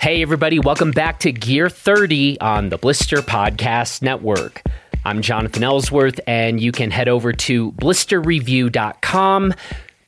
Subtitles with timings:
[0.00, 4.62] Hey, everybody, welcome back to Gear 30 on the Blister Podcast Network.
[5.04, 9.54] I'm Jonathan Ellsworth, and you can head over to blisterreview.com,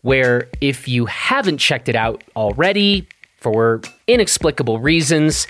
[0.03, 3.09] where if you haven't checked it out already,
[3.39, 5.49] for inexplicable reasons,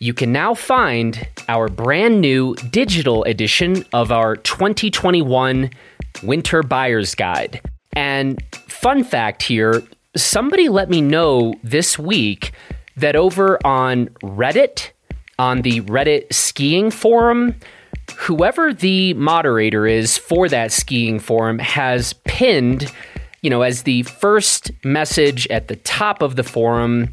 [0.00, 5.70] you can now find our brand new digital edition of our 2021
[6.24, 7.60] Winter Buyer's Guide.
[7.92, 9.84] And fun fact here
[10.16, 12.52] somebody let me know this week
[12.96, 14.90] that over on Reddit,
[15.38, 17.54] on the Reddit skiing forum,
[18.16, 22.90] whoever the moderator is for that skiing forum has pinned,
[23.42, 27.12] you know, as the first message at the top of the forum,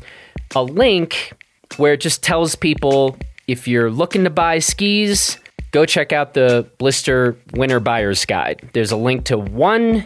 [0.55, 1.33] a link
[1.77, 5.37] where it just tells people if you're looking to buy skis,
[5.71, 8.69] go check out the Blister Winter Buyer's Guide.
[8.73, 10.05] There's a link to one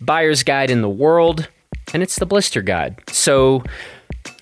[0.00, 1.48] buyer's guide in the world,
[1.92, 3.00] and it's the Blister Guide.
[3.08, 3.62] So,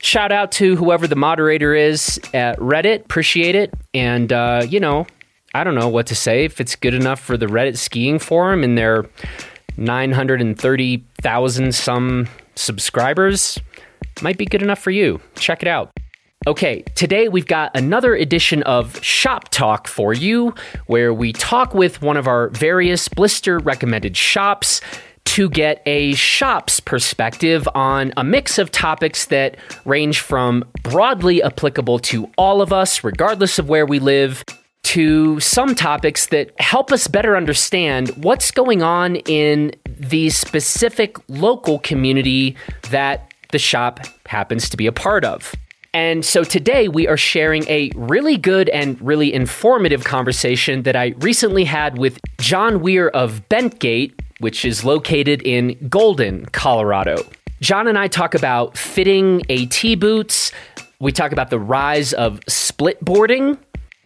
[0.03, 3.05] shout out to whoever the moderator is at Reddit.
[3.07, 3.73] Appreciate it.
[3.95, 5.07] And, uh, you know,
[5.55, 6.45] I don't know what to say.
[6.45, 9.07] If it's good enough for the Reddit skiing forum and their
[9.79, 13.59] 930,000 some subscribers,
[14.21, 15.21] might be good enough for you.
[15.37, 15.91] Check it out.
[16.45, 20.53] Okay, today we've got another edition of Shop Talk for you,
[20.87, 24.81] where we talk with one of our various blister recommended shops
[25.25, 31.99] to get a shop's perspective on a mix of topics that range from broadly applicable
[32.01, 34.45] to all of us, regardless of where we live,
[34.83, 41.79] to some topics that help us better understand what's going on in the specific local
[41.79, 42.57] community
[42.91, 45.55] that the shop happens to be a part of.
[45.95, 51.15] And so today we are sharing a really good and really informative conversation that I
[51.19, 57.17] recently had with John Weir of Bentgate, which is located in Golden, Colorado.
[57.61, 60.51] John and I talk about fitting AT boots.
[60.99, 63.57] We talk about the rise of split boarding.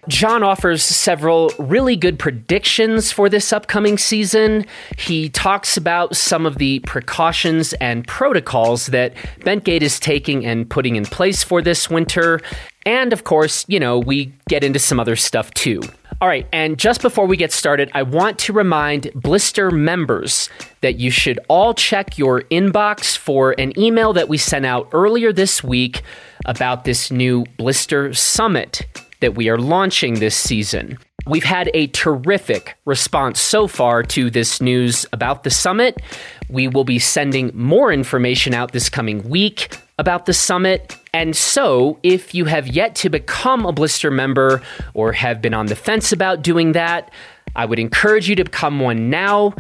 [0.09, 4.67] John offers several really good predictions for this upcoming season.
[4.97, 10.95] He talks about some of the precautions and protocols that Bentgate is taking and putting
[10.97, 12.41] in place for this winter.
[12.85, 15.81] And of course, you know, we get into some other stuff too.
[16.19, 20.49] All right, and just before we get started, I want to remind Blister members
[20.81, 25.31] that you should all check your inbox for an email that we sent out earlier
[25.31, 26.03] this week
[26.47, 28.87] about this new Blister Summit
[29.21, 30.99] that we are launching this season.
[31.27, 36.01] We've had a terrific response so far to this news about the summit.
[36.49, 40.97] We will be sending more information out this coming week about the summit.
[41.15, 44.63] And so, if you have yet to become a Blister member
[44.95, 47.11] or have been on the fence about doing that,
[47.55, 49.55] I would encourage you to become one now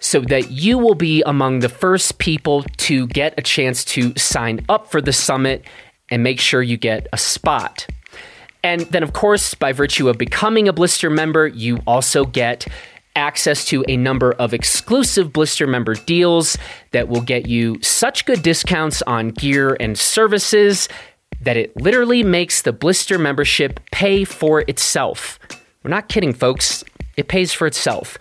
[0.00, 4.64] so that you will be among the first people to get a chance to sign
[4.68, 5.64] up for the summit
[6.10, 7.86] and make sure you get a spot.
[8.64, 12.66] And then, of course, by virtue of becoming a Blister member, you also get
[13.16, 16.56] access to a number of exclusive blister member deals
[16.92, 20.88] that will get you such good discounts on gear and services
[21.40, 25.38] that it literally makes the blister membership pay for itself.
[25.82, 26.84] We're not kidding, folks.
[27.16, 28.16] It pays for itself.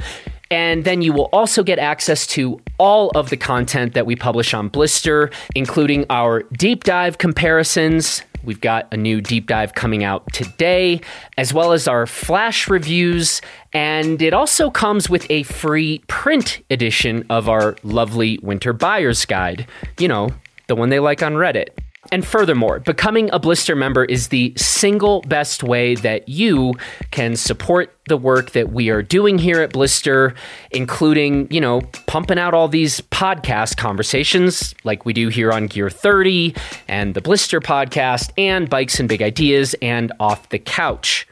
[0.49, 4.53] And then you will also get access to all of the content that we publish
[4.53, 10.31] on Blister, including our deep dive comparisons, We've got a new deep dive coming out
[10.33, 11.01] today,
[11.37, 13.41] as well as our flash reviews.
[13.73, 19.67] And it also comes with a free print edition of our lovely winter buyer's guide.
[19.99, 20.29] You know,
[20.67, 21.69] the one they like on Reddit.
[22.09, 26.73] And furthermore, becoming a Blister member is the single best way that you
[27.11, 30.33] can support the work that we are doing here at Blister,
[30.71, 35.91] including, you know, pumping out all these podcast conversations like we do here on Gear
[35.91, 36.55] 30
[36.87, 41.27] and the Blister podcast and Bikes and Big Ideas and Off the Couch.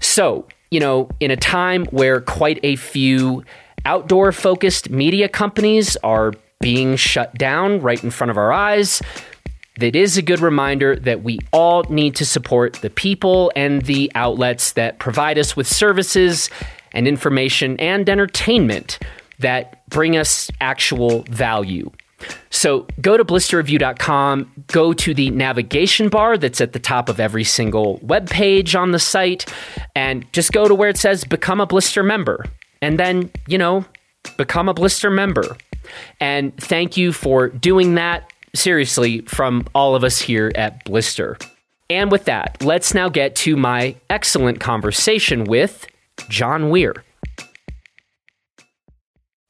[0.00, 3.44] So, you know, in a time where quite a few
[3.86, 9.02] outdoor focused media companies are being shut down right in front of our eyes,
[9.78, 14.10] that is a good reminder that we all need to support the people and the
[14.14, 16.50] outlets that provide us with services
[16.92, 18.98] and information and entertainment
[19.38, 21.90] that bring us actual value.
[22.50, 27.44] So go to blisterreview.com, go to the navigation bar that's at the top of every
[27.44, 29.52] single web page on the site,
[29.96, 32.44] and just go to where it says become a blister member.
[32.80, 33.84] And then, you know,
[34.36, 35.56] become a blister member.
[36.20, 41.38] And thank you for doing that seriously from all of us here at Blister.
[41.90, 45.86] And with that, let's now get to my excellent conversation with
[46.28, 47.04] John Weir.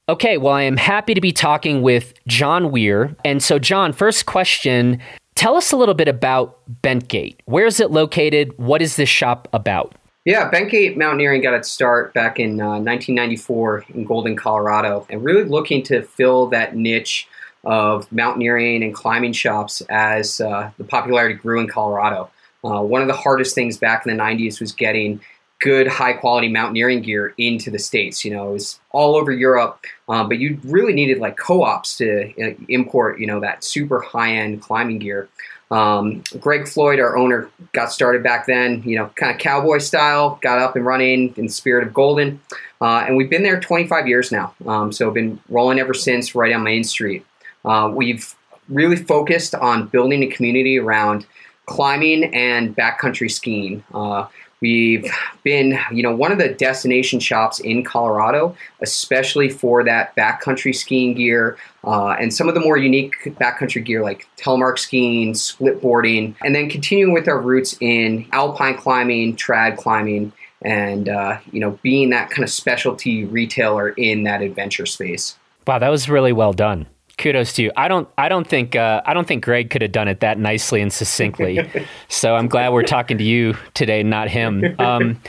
[0.08, 3.16] Okay, well, I am happy to be talking with John Weir.
[3.24, 5.00] And so, John, first question
[5.34, 7.36] Tell us a little bit about Bentgate.
[7.46, 8.56] Where is it located?
[8.58, 9.94] What is this shop about?
[10.24, 15.42] Yeah, Bentgate Mountaineering got its start back in uh, 1994 in Golden, Colorado, and really
[15.44, 17.26] looking to fill that niche
[17.64, 22.30] of mountaineering and climbing shops as uh, the popularity grew in Colorado.
[22.64, 25.20] Uh, one of the hardest things back in the 90s was getting
[25.60, 28.24] good, high quality mountaineering gear into the States.
[28.24, 31.96] You know, it was all over Europe, uh, but you really needed like co ops
[31.98, 35.28] to uh, import, you know, that super high end climbing gear.
[35.70, 40.38] Um, Greg Floyd, our owner, got started back then, you know, kind of cowboy style,
[40.42, 42.40] got up and running in the spirit of Golden.
[42.82, 44.54] Uh, and we've been there 25 years now.
[44.66, 47.24] Um, so been rolling ever since right on Main Street.
[47.64, 48.34] Uh, we've
[48.68, 51.26] really focused on building a community around
[51.66, 53.84] climbing and backcountry skiing.
[53.94, 54.26] Uh,
[54.60, 55.10] we've
[55.42, 61.14] been, you know, one of the destination shops in Colorado, especially for that backcountry skiing
[61.14, 66.34] gear uh, and some of the more unique backcountry gear like telemark skiing, split boarding,
[66.44, 70.32] and then continuing with our roots in alpine climbing, trad climbing,
[70.62, 75.36] and uh, you know, being that kind of specialty retailer in that adventure space.
[75.66, 76.86] Wow, that was really well done
[77.22, 77.72] kudos to you.
[77.76, 80.38] I don't I don't think uh, I don't think Greg could have done it that
[80.38, 81.66] nicely and succinctly.
[82.08, 84.74] so I'm glad we're talking to you today, not him.
[84.78, 85.20] Um,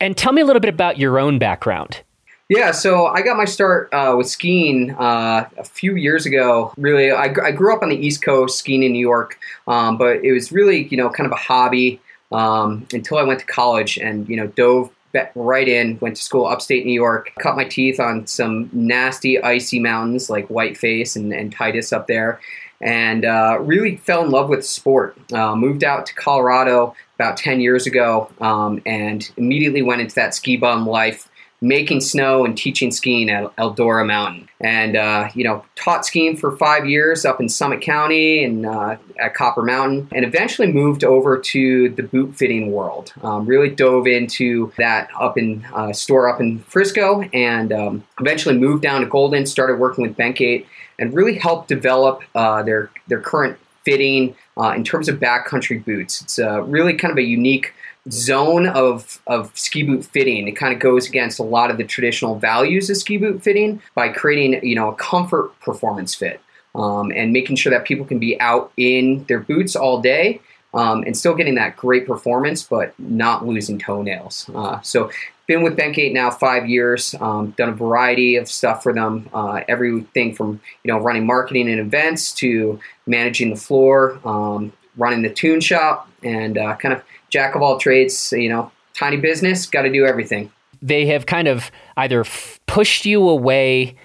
[0.00, 2.00] and tell me a little bit about your own background.
[2.48, 6.72] Yeah, so I got my start uh, with skiing uh, a few years ago.
[6.76, 9.38] Really, I, I, grew up on the East Coast skiing in New York,
[9.68, 12.00] um, but it was really you know kind of a hobby
[12.32, 14.90] um, until I went to college and you know dove
[15.34, 19.78] right in, went to school upstate New York, cut my teeth on some nasty icy
[19.78, 22.40] mountains like Whiteface and, and Titus up there,
[22.80, 25.16] and uh, really fell in love with sport.
[25.32, 30.34] Uh, moved out to Colorado about 10 years ago um, and immediately went into that
[30.34, 31.29] ski bum life
[31.60, 34.48] making snow and teaching skiing at Eldora Mountain.
[34.60, 38.96] And, uh, you know, taught skiing for five years up in Summit County and uh,
[39.18, 43.12] at Copper Mountain, and eventually moved over to the boot fitting world.
[43.22, 48.56] Um, really dove into that up in uh, store up in Frisco and um, eventually
[48.56, 50.66] moved down to Golden, started working with Bentgate,
[50.98, 56.20] and really helped develop uh, their, their current fitting uh, in terms of backcountry boots.
[56.20, 57.72] It's uh, really kind of a unique
[58.10, 60.48] zone of, of ski boot fitting.
[60.48, 63.82] It kind of goes against a lot of the traditional values of ski boot fitting
[63.94, 66.40] by creating, you know, a comfort performance fit
[66.74, 70.40] um, and making sure that people can be out in their boots all day
[70.74, 74.48] um, and still getting that great performance, but not losing toenails.
[74.54, 75.10] Uh, so,
[75.46, 77.12] been with Bentgate now five years.
[77.20, 79.28] Um, done a variety of stuff for them.
[79.34, 85.22] Uh, everything from you know running marketing and events to managing the floor, um, running
[85.22, 89.66] the tune shop, and uh, kind of jack of all trades, you know, tiny business,
[89.66, 90.52] got to do everything.
[90.82, 93.96] They have kind of either f- pushed you away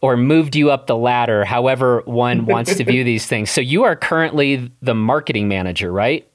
[0.00, 3.50] or moved you up the ladder, however one wants to view these things.
[3.50, 6.28] So you are currently the marketing manager, right?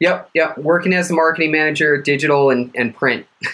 [0.00, 0.58] Yep, yep.
[0.58, 3.26] Working as the marketing manager, digital and, and print.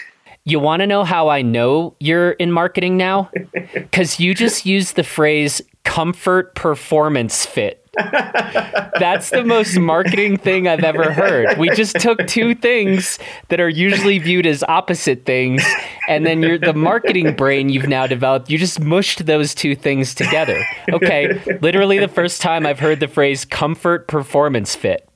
[0.47, 3.31] You want to know how I know you're in marketing now?
[3.73, 7.84] Because you just used the phrase comfort performance fit.
[7.95, 11.57] That's the most marketing thing I've ever heard.
[11.57, 13.19] We just took two things
[13.49, 15.63] that are usually viewed as opposite things,
[16.07, 18.49] and then you're the marketing brain you've now developed.
[18.49, 20.65] You just mushed those two things together.
[20.89, 25.07] Okay, literally the first time I've heard the phrase comfort performance fit.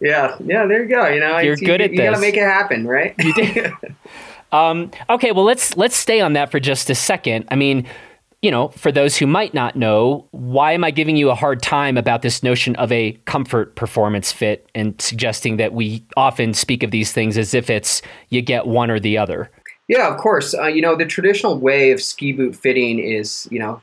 [0.00, 1.06] Yeah, yeah, there you go.
[1.08, 2.04] You know, you're good you, at you this.
[2.04, 3.14] You gotta make it happen, right?
[3.18, 3.72] You did.
[4.52, 7.46] um, okay, well let's let's stay on that for just a second.
[7.50, 7.86] I mean
[8.42, 11.62] you know, for those who might not know, why am I giving you a hard
[11.62, 16.82] time about this notion of a comfort performance fit and suggesting that we often speak
[16.82, 19.48] of these things as if it's you get one or the other?
[19.86, 20.54] Yeah, of course.
[20.54, 23.80] Uh, you know, the traditional way of ski boot fitting is, you know,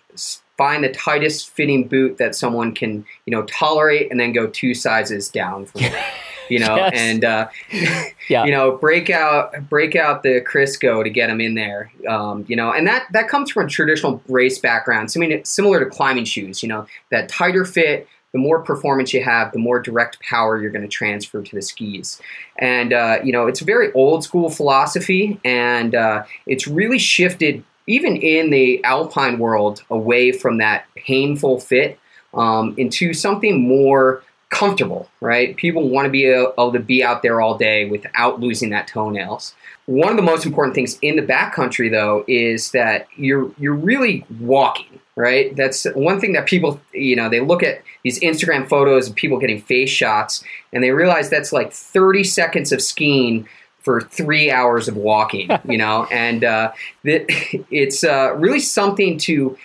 [0.58, 4.74] find the tightest fitting boot that someone can, you know, tolerate and then go two
[4.74, 5.94] sizes down from it.
[6.50, 6.92] you know, yes.
[6.96, 7.48] and uh,
[8.30, 8.46] yeah.
[8.46, 11.92] you know, break out break out the Crisco to get them in there.
[12.08, 15.12] Um, you know, and that that comes from a traditional race background.
[15.12, 16.62] So, I mean, it's similar to climbing shoes.
[16.64, 18.08] You know, that tighter fit.
[18.32, 21.64] The more performance you have, the more direct power you're going to transfer to the
[21.64, 22.22] skis.
[22.60, 27.64] And, uh, you know, it's a very old school philosophy, and uh, it's really shifted,
[27.88, 31.98] even in the alpine world, away from that painful fit
[32.34, 35.56] um, into something more comfortable, right?
[35.58, 39.54] People want to be able to be out there all day without losing that toenails.
[39.86, 44.26] One of the most important things in the backcountry, though, is that you're you're really
[44.40, 45.56] walking, right?
[45.56, 49.40] That's one thing that people, you know, they look at these Instagram photos of people
[49.40, 53.48] getting face shots, and they realize that's like 30 seconds of skiing
[53.82, 56.72] for three hours of walking, you know, and uh,
[57.04, 59.58] it's uh, really something to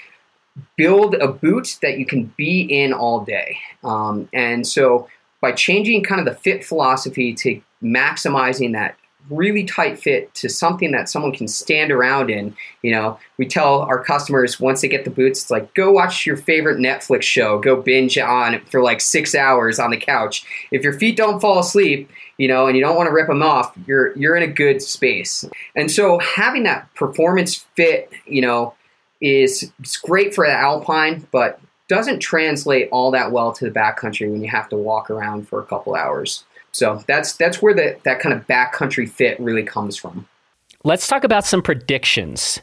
[0.77, 3.59] build a boot that you can be in all day.
[3.83, 5.09] Um, and so
[5.41, 8.97] by changing kind of the fit philosophy to maximizing that
[9.31, 12.55] really tight fit to something that someone can stand around in.
[12.83, 16.27] You know, we tell our customers once they get the boots, it's like go watch
[16.27, 20.45] your favorite Netflix show, go binge on it for like six hours on the couch.
[20.71, 23.43] If your feet don't fall asleep, you know, and you don't want to rip them
[23.43, 25.45] off, you're you're in a good space.
[25.75, 28.75] And so having that performance fit, you know,
[29.21, 34.43] is great for the alpine, but doesn't translate all that well to the backcountry when
[34.43, 36.45] you have to walk around for a couple hours.
[36.73, 40.27] So that's that's where the, that kind of backcountry fit really comes from.
[40.83, 42.61] Let's talk about some predictions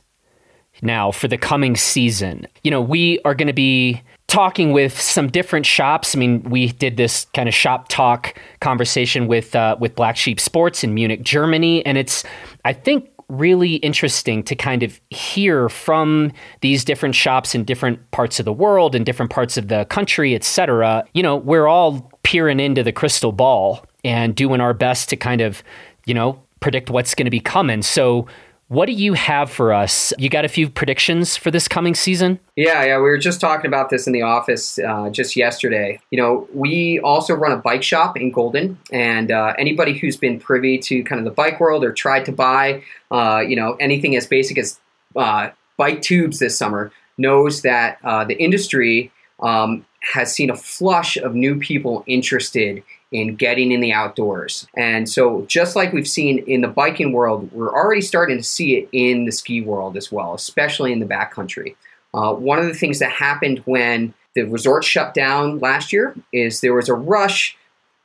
[0.82, 2.48] now for the coming season.
[2.64, 6.16] You know, we are going to be talking with some different shops.
[6.16, 10.40] I mean, we did this kind of shop talk conversation with uh, with Black Sheep
[10.40, 12.24] Sports in Munich, Germany, and it's
[12.64, 18.40] I think really interesting to kind of hear from these different shops in different parts
[18.40, 21.04] of the world and different parts of the country, et cetera.
[21.14, 25.42] You know, we're all peering into the crystal ball and doing our best to kind
[25.42, 25.64] of,
[26.06, 27.82] you know, predict what's going to be coming.
[27.82, 28.28] So,
[28.72, 30.14] what do you have for us?
[30.18, 32.40] You got a few predictions for this coming season?
[32.56, 32.96] Yeah, yeah.
[32.96, 36.00] We were just talking about this in the office uh, just yesterday.
[36.10, 40.40] You know, we also run a bike shop in Golden, and uh, anybody who's been
[40.40, 44.16] privy to kind of the bike world or tried to buy, uh, you know, anything
[44.16, 44.80] as basic as
[45.18, 49.12] uh, bike tubes this summer knows that uh, the industry
[49.42, 52.82] um, has seen a flush of new people interested
[53.12, 54.68] in getting in the outdoors.
[54.76, 58.78] And so, just like we've seen in the biking world, we're already starting to see
[58.78, 61.76] it in the ski world as well, especially in the backcountry.
[62.14, 66.62] Uh, one of the things that happened when the resort shut down last year is
[66.62, 67.58] there was a rush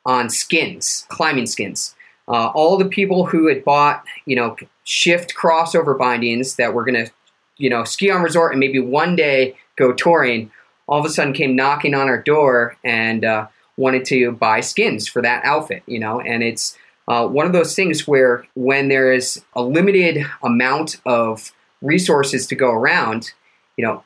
[0.05, 1.95] on skins, climbing skins.
[2.29, 7.07] Uh, all the people who had bought, you know, shift crossover bindings that were going
[7.07, 7.11] to,
[7.57, 10.51] you know, ski on resort and maybe one day go touring,
[10.89, 15.07] all of a sudden came knocking on our door and uh, wanted to buy skins
[15.07, 16.77] for that outfit, you know, and it's
[17.09, 21.53] uh, one of those things where when there is a limited amount of
[21.83, 23.33] resources to go around,
[23.77, 24.03] you know,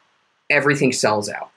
[0.50, 1.50] everything sells out.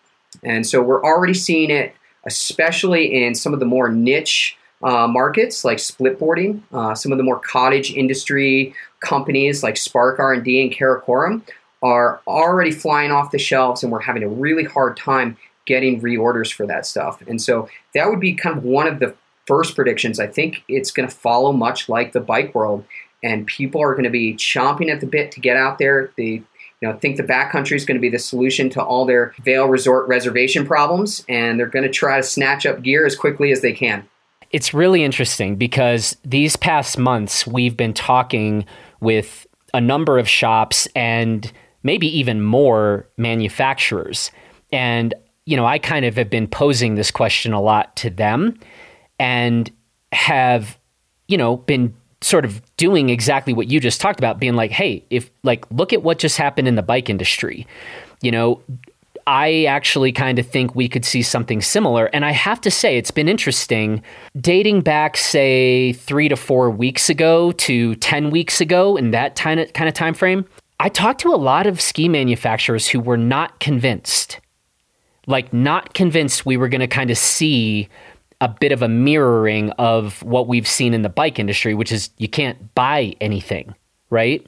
[0.43, 5.63] And so we're already seeing it, especially in some of the more niche uh, markets
[5.63, 11.41] like splitboarding, uh, some of the more cottage industry companies like Spark R&D and Karakoram
[11.81, 16.51] are already flying off the shelves and we're having a really hard time getting reorders
[16.51, 17.21] for that stuff.
[17.27, 19.15] And so that would be kind of one of the
[19.45, 20.19] first predictions.
[20.19, 22.85] I think it's going to follow much like the bike world,
[23.23, 26.11] and people are going to be chomping at the bit to get out there.
[26.17, 26.43] They
[26.83, 29.67] you know, think the backcountry is going to be the solution to all their Vail
[29.67, 33.61] Resort reservation problems, and they're going to try to snatch up gear as quickly as
[33.61, 34.05] they can.
[34.51, 38.65] It's really interesting because these past months we've been talking
[38.99, 41.49] with a number of shops and
[41.83, 44.29] maybe even more manufacturers.
[44.73, 45.13] And
[45.45, 48.57] you know, I kind of have been posing this question a lot to them
[49.19, 49.69] and
[50.11, 50.77] have,
[51.27, 55.03] you know, been sort of doing exactly what you just talked about, being like, hey,
[55.09, 57.67] if like, look at what just happened in the bike industry.
[58.21, 58.61] You know,
[59.27, 62.05] I actually kind of think we could see something similar.
[62.07, 64.01] And I have to say, it's been interesting
[64.39, 69.59] dating back, say, three to four weeks ago to 10 weeks ago in that kind
[69.59, 70.45] of, kind of time frame.
[70.79, 74.39] I talked to a lot of ski manufacturers who were not convinced
[75.27, 77.89] like not convinced we were going to kind of see
[78.41, 82.09] a bit of a mirroring of what we've seen in the bike industry, which is
[82.17, 83.73] you can't buy anything,
[84.09, 84.45] right?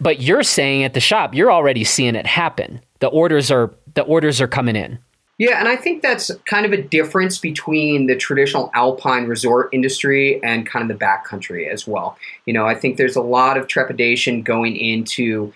[0.00, 2.80] But you're saying at the shop, you're already seeing it happen.
[3.00, 4.98] The orders are the orders are coming in.
[5.38, 10.42] Yeah, and I think that's kind of a difference between the traditional alpine resort industry
[10.44, 12.16] and kind of the backcountry as well.
[12.44, 15.52] You know, I think there's a lot of trepidation going into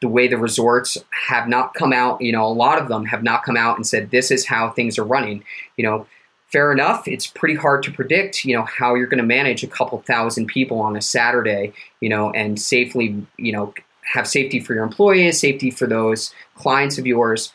[0.00, 3.22] the way the resorts have not come out, you know, a lot of them have
[3.22, 5.44] not come out and said this is how things are running.
[5.76, 6.06] You know,
[6.52, 9.68] fair enough, it's pretty hard to predict, you know, how you're going to manage a
[9.68, 14.74] couple thousand people on a Saturday, you know, and safely, you know, have safety for
[14.74, 17.52] your employees, safety for those clients of yours.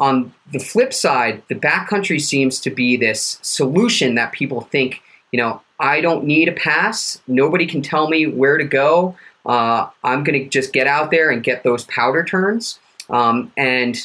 [0.00, 5.02] On the flip side, the backcountry seems to be this solution that people think,
[5.32, 7.20] you know, I don't need a pass.
[7.26, 9.16] Nobody can tell me where to go.
[9.46, 12.78] Uh, I'm going to just get out there and get those powder turns.
[13.08, 13.96] Um, and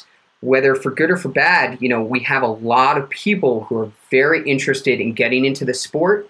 [0.41, 3.77] whether for good or for bad, you know, we have a lot of people who
[3.77, 6.29] are very interested in getting into the sport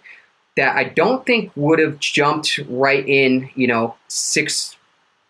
[0.57, 4.75] that I don't think would have jumped right in, you know, six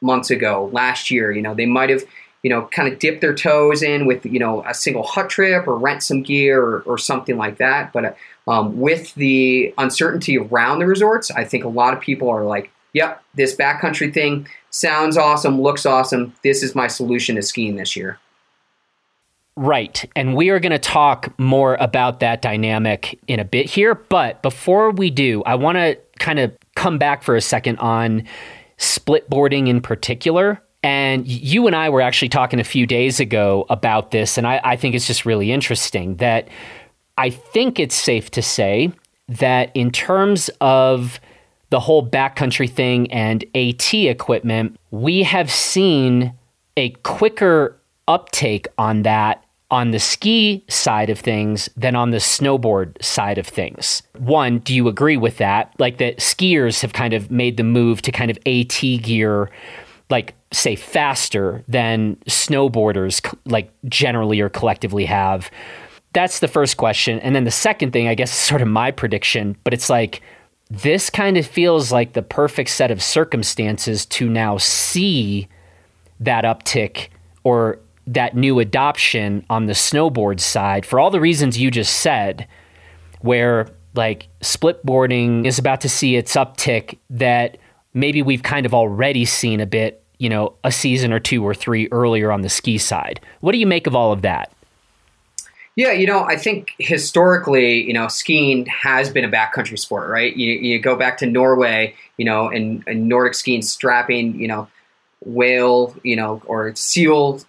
[0.01, 1.31] months ago, last year.
[1.31, 2.03] You know, they might have,
[2.41, 5.67] you know, kind of dipped their toes in with, you know, a single hut trip
[5.67, 7.93] or rent some gear or, or something like that.
[7.93, 12.43] But um, with the uncertainty around the resorts, I think a lot of people are
[12.43, 16.33] like, yep, this backcountry thing sounds awesome, looks awesome.
[16.43, 18.19] This is my solution to skiing this year.
[19.55, 20.09] Right.
[20.15, 23.95] And we are going to talk more about that dynamic in a bit here.
[23.95, 28.23] But before we do, I want to kind of come back for a second on
[28.77, 30.61] split boarding in particular.
[30.83, 34.37] And you and I were actually talking a few days ago about this.
[34.37, 36.47] And I, I think it's just really interesting that
[37.17, 38.91] I think it's safe to say
[39.27, 41.19] that in terms of
[41.71, 46.33] the whole backcountry thing and AT equipment, we have seen
[46.77, 53.01] a quicker uptake on that on the ski side of things than on the snowboard
[53.01, 54.03] side of things.
[54.17, 55.73] One, do you agree with that?
[55.79, 59.49] Like that skiers have kind of made the move to kind of AT gear
[60.09, 65.49] like say faster than snowboarders like generally or collectively have.
[66.11, 67.21] That's the first question.
[67.21, 70.21] And then the second thing, I guess, is sort of my prediction, but it's like
[70.71, 75.49] this kind of feels like the perfect set of circumstances to now see
[76.21, 77.09] that uptick
[77.43, 82.47] or that new adoption on the snowboard side for all the reasons you just said,
[83.19, 87.57] where like split boarding is about to see its uptick that
[87.93, 91.53] maybe we've kind of already seen a bit, you know, a season or two or
[91.53, 93.19] three earlier on the ski side.
[93.41, 94.53] What do you make of all of that?
[95.75, 100.35] Yeah, you know, I think historically, you know, skiing has been a backcountry sport, right?
[100.35, 104.67] You, you go back to Norway, you know, and, and Nordic skiing, strapping, you know,
[105.21, 107.39] whale, you know, or seal,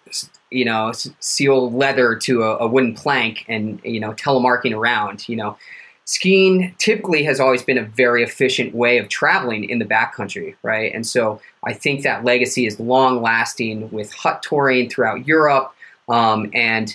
[0.51, 5.37] you know, seal leather to a, a, wooden plank and, you know, telemarking around, you
[5.37, 5.57] know.
[6.05, 10.93] Skiing typically has always been a very efficient way of traveling in the backcountry, right?
[10.95, 15.73] And so I think that legacy is long lasting with hut touring throughout Europe.
[16.09, 16.95] Um, and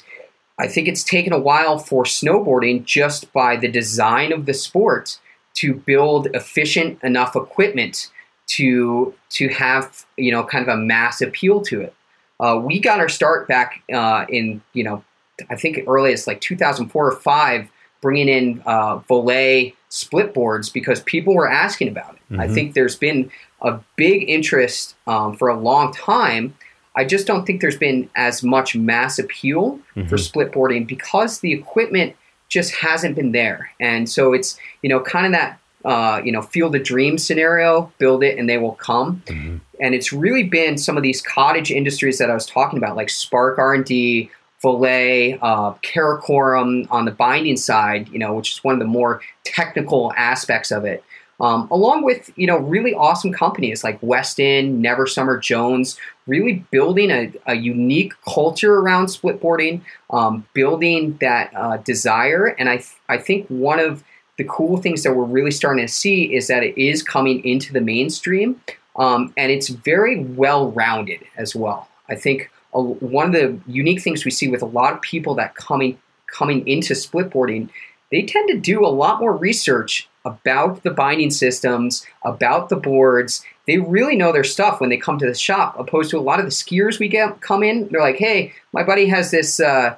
[0.59, 5.19] I think it's taken a while for snowboarding just by the design of the sport
[5.55, 8.11] to build efficient enough equipment
[8.47, 11.93] to to have you know kind of a mass appeal to it.
[12.39, 15.03] Uh, we got our start back uh, in you know
[15.49, 17.69] I think earliest like 2004 or five,
[18.01, 22.33] bringing in uh, Voile split boards because people were asking about it.
[22.33, 22.41] Mm-hmm.
[22.41, 26.55] I think there's been a big interest um, for a long time.
[26.97, 30.07] I just don't think there's been as much mass appeal mm-hmm.
[30.07, 32.15] for split boarding because the equipment
[32.49, 33.71] just hasn't been there.
[33.79, 37.91] And so it's, you know, kind of that uh, you know, field of dreams scenario,
[37.97, 39.21] build it and they will come.
[39.27, 39.57] Mm-hmm.
[39.79, 43.09] And it's really been some of these cottage industries that I was talking about, like
[43.09, 44.29] Spark R&D,
[44.61, 49.21] Voile, uh, Karakoram on the binding side, you know, which is one of the more
[49.45, 51.03] technical aspects of it.
[51.39, 57.11] Um, along with you know really awesome companies like Weston, Never Summer Jones, really building
[57.11, 63.17] a, a unique culture around splitboarding, um, building that uh, desire, and I th- I
[63.17, 64.03] think one of
[64.37, 67.73] the cool things that we're really starting to see is that it is coming into
[67.73, 68.61] the mainstream
[68.97, 71.87] um, and it's very well rounded as well.
[72.09, 75.35] I think a, one of the unique things we see with a lot of people
[75.35, 75.97] that coming
[76.27, 77.69] coming into splitboarding,
[78.11, 83.43] they tend to do a lot more research about the binding systems, about the boards.
[83.65, 86.39] They really know their stuff when they come to the shop, opposed to a lot
[86.39, 87.87] of the skiers we get come in.
[87.89, 89.95] They're like, "Hey, my buddy has this uh,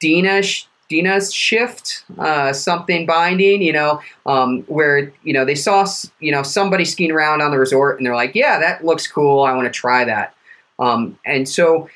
[0.00, 0.42] Dina
[0.88, 5.86] Dina's shift, uh, something binding, you know, um, where you know they saw
[6.20, 9.42] you know somebody skiing around on the resort and they're like, yeah, that looks cool.
[9.44, 10.34] I want to try that.
[10.78, 11.88] Um, and so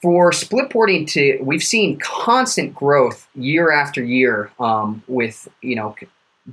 [0.00, 5.96] for splitboarding to, we've seen constant growth year after year um, with you know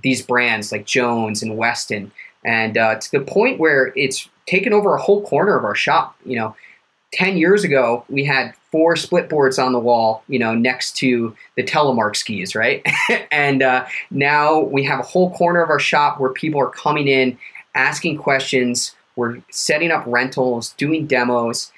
[0.01, 2.11] these brands like Jones and Weston,
[2.43, 6.15] and uh, to the point where it's taken over a whole corner of our shop.
[6.25, 6.55] You know,
[7.13, 11.35] 10 years ago, we had four split boards on the wall, you know, next to
[11.55, 12.85] the telemark skis, right?
[13.31, 17.07] and uh, now we have a whole corner of our shop where people are coming
[17.07, 17.37] in,
[17.73, 18.93] asking questions.
[19.15, 21.71] We're setting up rentals, doing demos.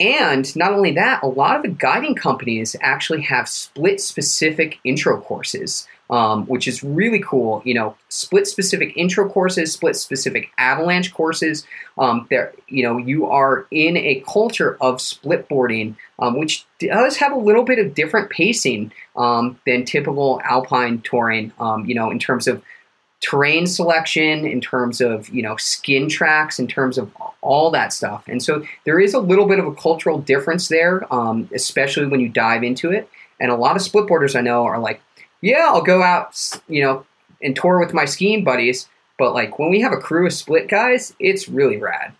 [0.00, 5.20] And not only that, a lot of the guiding companies actually have split specific intro
[5.20, 7.62] courses um, which is really cool.
[7.64, 11.66] You know, split specific intro courses, split specific avalanche courses.
[11.98, 17.16] Um, there, you know, you are in a culture of split boarding, um, which does
[17.16, 21.52] have a little bit of different pacing um, than typical alpine touring.
[21.58, 22.62] Um, you know, in terms of
[23.20, 28.24] terrain selection, in terms of you know skin tracks, in terms of all that stuff.
[28.26, 32.20] And so there is a little bit of a cultural difference there, um, especially when
[32.20, 33.08] you dive into it.
[33.40, 35.00] And a lot of split boarders I know are like,
[35.44, 37.04] yeah, I'll go out, you know,
[37.42, 38.88] and tour with my skiing buddies.
[39.18, 42.12] But like when we have a crew of split guys, it's really rad.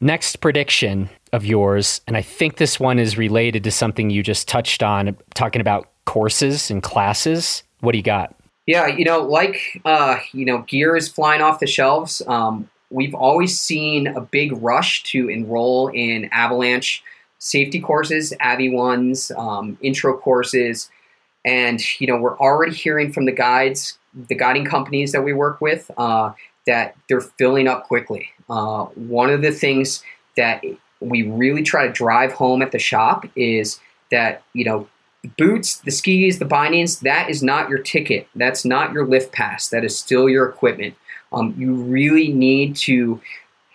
[0.00, 4.48] Next prediction of yours, and I think this one is related to something you just
[4.48, 7.62] touched on, talking about courses and classes.
[7.80, 8.34] What do you got?
[8.66, 12.20] Yeah, you know, like uh, you know, gear is flying off the shelves.
[12.26, 17.04] Um, we've always seen a big rush to enroll in avalanche
[17.38, 20.90] safety courses, Avi ones, um, intro courses,
[21.44, 25.60] and you know we're already hearing from the guides, the guiding companies that we work
[25.60, 26.32] with, uh,
[26.66, 28.28] that they're filling up quickly.
[28.48, 30.02] Uh, one of the things
[30.36, 30.62] that
[31.00, 34.88] we really try to drive home at the shop is that you know
[35.36, 38.28] boots, the skis, the bindings, that is not your ticket.
[38.34, 39.68] That's not your lift pass.
[39.68, 40.96] That is still your equipment.
[41.32, 43.20] Um, you really need to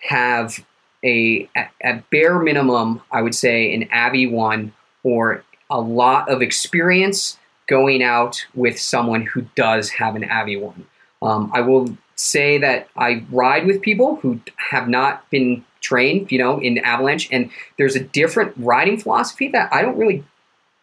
[0.08, 0.64] have
[1.04, 6.42] a, at, at bare minimum, I would say, an Avi one or a lot of
[6.42, 10.86] experience going out with someone who does have an Avi one.
[11.22, 16.38] Um, I will say that I ride with people who have not been trained, you
[16.38, 20.24] know, in avalanche, and there's a different riding philosophy that I don't really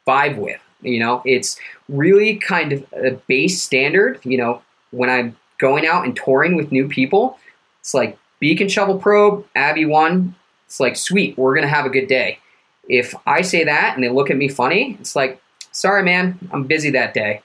[0.08, 0.62] vibe with.
[0.82, 4.20] You know, it's really kind of a base standard.
[4.24, 7.38] You know, when I'm going out and touring with new people,
[7.82, 10.36] it's like beacon shovel probe, Avi one.
[10.68, 12.40] It's like sweet, we're gonna have a good day.
[12.88, 15.42] If I say that and they look at me funny, it's like,
[15.76, 17.42] sorry, man, I'm busy that day.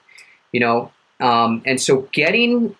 [0.51, 2.75] You know, um, and so getting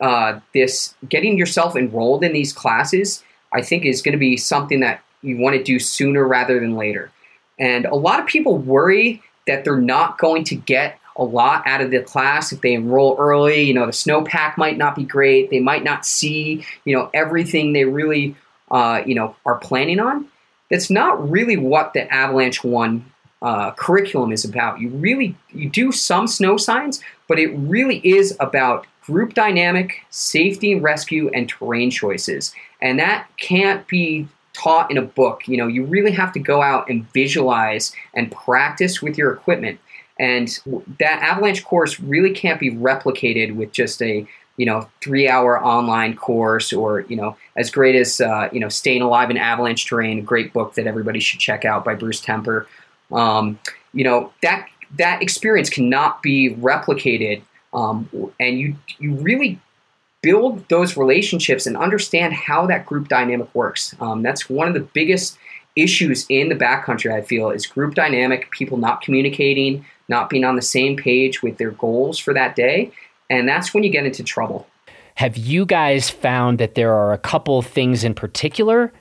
[0.00, 4.80] uh, this, getting yourself enrolled in these classes, I think is going to be something
[4.80, 7.10] that you want to do sooner rather than later.
[7.58, 11.80] And a lot of people worry that they're not going to get a lot out
[11.80, 13.62] of the class if they enroll early.
[13.62, 15.50] You know, the snowpack might not be great.
[15.50, 18.34] They might not see, you know, everything they really,
[18.70, 20.26] uh, you know, are planning on.
[20.70, 23.11] That's not really what the Avalanche One
[23.42, 24.80] uh, curriculum is about.
[24.80, 30.72] You really you do some snow science, but it really is about group dynamic, safety
[30.72, 32.54] and rescue, and terrain choices.
[32.80, 35.48] And that can't be taught in a book.
[35.48, 39.80] You know, you really have to go out and visualize and practice with your equipment.
[40.18, 40.48] And
[41.00, 44.26] that avalanche course really can't be replicated with just a
[44.56, 48.68] you know three hour online course or you know as great as uh, you know
[48.68, 52.20] staying alive in avalanche terrain a great book that everybody should check out by bruce
[52.20, 52.66] tremper
[53.12, 53.58] um,
[53.92, 59.58] you know that that experience cannot be replicated um, and you you really
[60.22, 63.94] build those relationships and understand how that group dynamic works.
[64.00, 65.36] Um, that's one of the biggest
[65.74, 67.12] issues in the backcountry.
[67.12, 71.58] I feel is group dynamic, people not communicating, not being on the same page with
[71.58, 72.92] their goals for that day,
[73.30, 74.66] and that's when you get into trouble.
[75.16, 78.92] Have you guys found that there are a couple things in particular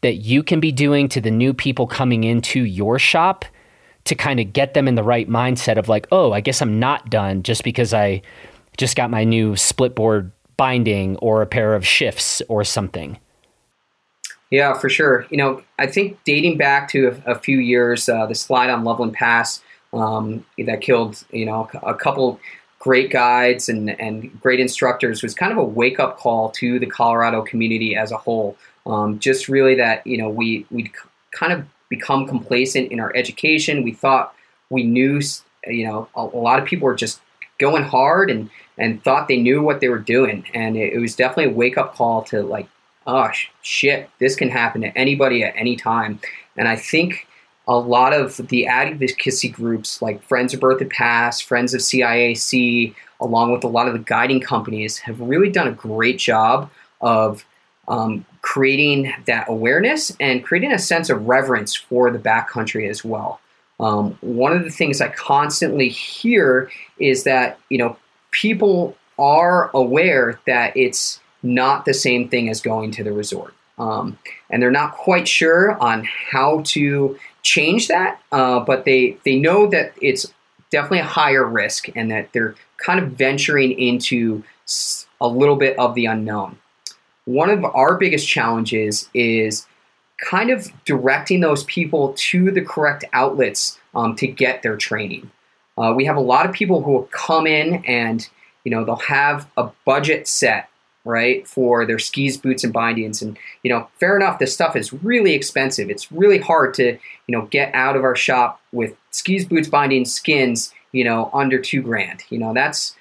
[0.00, 3.44] that you can be doing to the new people coming into your shop
[4.08, 6.78] to kind of get them in the right mindset of like, oh, I guess I'm
[6.78, 8.22] not done just because I
[8.78, 13.18] just got my new split board binding or a pair of shifts or something.
[14.50, 15.26] Yeah, for sure.
[15.28, 18.82] You know, I think dating back to a, a few years, uh, the slide on
[18.82, 22.40] Loveland Pass um, that killed, you know, a couple
[22.78, 26.86] great guides and, and great instructors was kind of a wake up call to the
[26.86, 28.56] Colorado community as a whole.
[28.86, 30.90] Um, just really that, you know, we, we'd
[31.30, 33.82] kind of become complacent in our education.
[33.82, 34.34] We thought
[34.70, 35.20] we knew,
[35.66, 37.20] you know, a, a lot of people were just
[37.58, 40.44] going hard and and thought they knew what they were doing.
[40.54, 42.68] And it, it was definitely a wake up call to like,
[43.06, 43.28] oh
[43.62, 46.20] shit, this can happen to anybody at any time.
[46.56, 47.26] And I think
[47.66, 53.52] a lot of the advocacy groups like Friends of Berthoud Pass, Friends of CAIC, along
[53.52, 56.70] with a lot of the guiding companies, have really done a great job
[57.00, 57.44] of
[57.88, 63.40] um, creating that awareness and creating a sense of reverence for the backcountry as well.
[63.80, 67.96] Um, one of the things I constantly hear is that you know
[68.30, 73.54] people are aware that it's not the same thing as going to the resort.
[73.78, 74.18] Um,
[74.50, 79.68] and they're not quite sure on how to change that, uh, but they, they know
[79.68, 80.32] that it's
[80.70, 84.42] definitely a higher risk and that they're kind of venturing into
[85.20, 86.58] a little bit of the unknown.
[87.28, 89.66] One of our biggest challenges is
[90.16, 95.30] kind of directing those people to the correct outlets um, to get their training.
[95.76, 98.26] Uh, we have a lot of people who will come in and
[98.64, 100.70] you know they'll have a budget set
[101.04, 103.20] right for their skis, boots, and bindings.
[103.20, 105.90] And you know, fair enough, this stuff is really expensive.
[105.90, 106.92] It's really hard to
[107.26, 110.72] you know get out of our shop with skis, boots, bindings, skins.
[110.92, 112.24] You know, under two grand.
[112.30, 112.96] You know, that's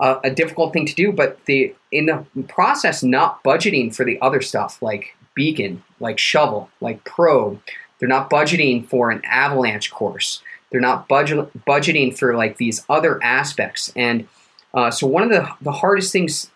[0.00, 1.12] a, a difficult thing to do.
[1.12, 6.68] But the in the process, not budgeting for the other stuff like beacon, like shovel,
[6.80, 7.60] like probe.
[7.98, 10.42] They're not budgeting for an avalanche course.
[10.70, 13.92] They're not budget, budgeting for like these other aspects.
[13.96, 14.28] And
[14.74, 16.50] uh, so one of the, the hardest things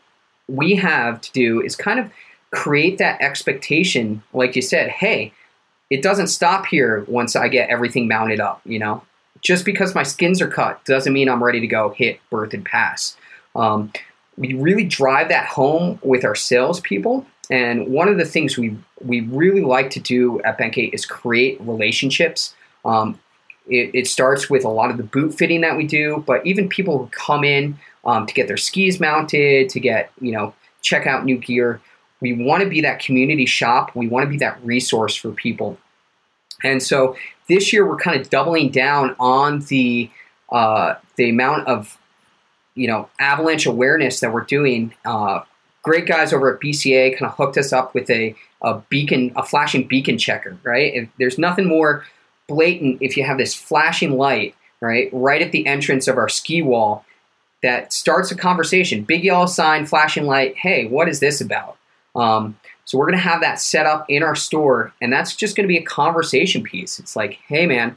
[0.48, 2.10] we have to do is kind of
[2.50, 5.32] create that expectation, like you said, hey,
[5.90, 9.02] it doesn't stop here once I get everything mounted up, you know?
[9.40, 13.16] Just because my skins are cut doesn't mean I'm ready to go hit Berthoud Pass.
[13.54, 13.92] Um,
[14.36, 19.20] we really drive that home with our salespeople And one of the things we we
[19.20, 22.54] really like to do at Bentgate is create relationships.
[22.84, 23.18] Um,
[23.68, 26.68] it, it, starts with a lot of the boot fitting that we do, but even
[26.68, 31.06] people who come in um, to get their skis mounted, to get you know check
[31.06, 31.80] out new gear.
[32.20, 33.94] We want to be that community shop.
[33.94, 35.78] We want to be that resource for people.
[36.64, 37.16] And so
[37.48, 40.10] this year we're kind of doubling down on the
[40.50, 41.98] uh, the amount of
[42.74, 44.94] you know avalanche awareness that we're doing.
[45.04, 45.40] Uh,
[45.82, 49.42] great guys over at BCA kind of hooked us up with a, a beacon, a
[49.42, 50.56] flashing beacon checker.
[50.62, 52.04] Right, if there's nothing more
[52.48, 56.60] blatant if you have this flashing light right right at the entrance of our ski
[56.60, 57.04] wall
[57.62, 59.04] that starts a conversation.
[59.04, 60.56] Big yellow sign, flashing light.
[60.56, 61.76] Hey, what is this about?
[62.14, 65.56] Um, so we're going to have that set up in our store, and that's just
[65.56, 66.98] going to be a conversation piece.
[66.98, 67.96] It's like, hey, man,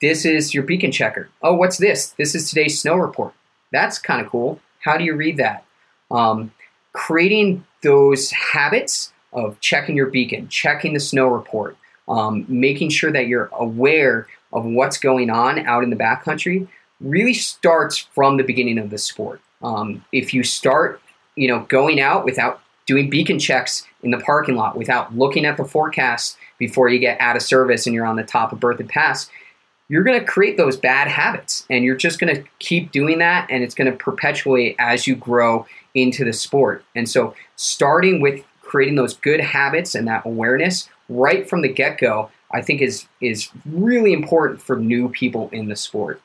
[0.00, 1.28] this is your beacon checker.
[1.42, 2.08] Oh, what's this?
[2.18, 3.34] This is today's snow report.
[3.72, 4.60] That's kind of cool.
[4.80, 5.64] How do you read that?
[6.10, 6.52] Um,
[6.92, 11.76] creating those habits of checking your beacon, checking the snow report,
[12.08, 16.68] um, making sure that you're aware of what's going on out in the backcountry
[17.00, 19.40] really starts from the beginning of the sport.
[19.62, 21.00] Um, if you start,
[21.34, 25.56] you know, going out without doing beacon checks in the parking lot, without looking at
[25.56, 28.88] the forecast before you get out of service and you're on the top of Berthoud
[28.88, 29.30] Pass,
[29.88, 33.46] you're going to create those bad habits, and you're just going to keep doing that,
[33.50, 36.84] and it's going to perpetuate as you grow into the sport.
[36.94, 41.98] And so, starting with creating those good habits and that awareness right from the get
[41.98, 46.20] go, I think is is really important for new people in the sport.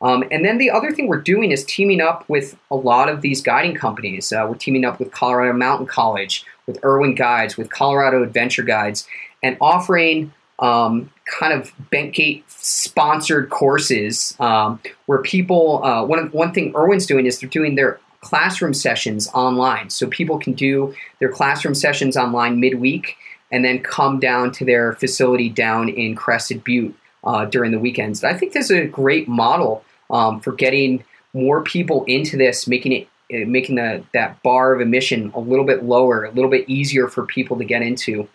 [0.00, 3.22] Um, and then the other thing we're doing is teaming up with a lot of
[3.22, 4.32] these guiding companies.
[4.32, 9.06] Uh, we're teaming up with Colorado Mountain College, with Irwin Guides, with Colorado Adventure Guides,
[9.42, 15.84] and offering um, kind of Bentgate sponsored courses um, where people.
[15.84, 20.38] Uh, one one thing Irwin's doing is they're doing their classroom sessions online, so people
[20.38, 23.16] can do their classroom sessions online midweek
[23.52, 28.24] and then come down to their facility down in Crested Butte uh, during the weekends.
[28.24, 32.92] I think this is a great model um, for getting more people into this, making
[32.92, 36.68] it uh, making the, that bar of admission a little bit lower, a little bit
[36.68, 38.28] easier for people to get into.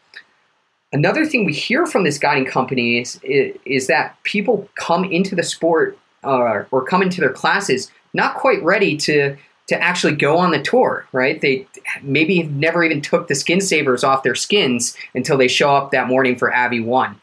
[0.92, 5.44] Another thing we hear from this guiding company is, is that people come into the
[5.44, 10.50] sport uh, or come into their classes not quite ready to to actually go on
[10.50, 11.40] the tour, right?
[11.42, 11.68] They
[12.02, 16.08] maybe never even took the skin savers off their skins until they show up that
[16.08, 17.22] morning for Avi One.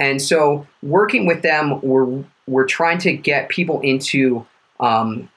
[0.00, 4.44] And so, working with them, we're we're trying to get people into,
[4.80, 5.28] um,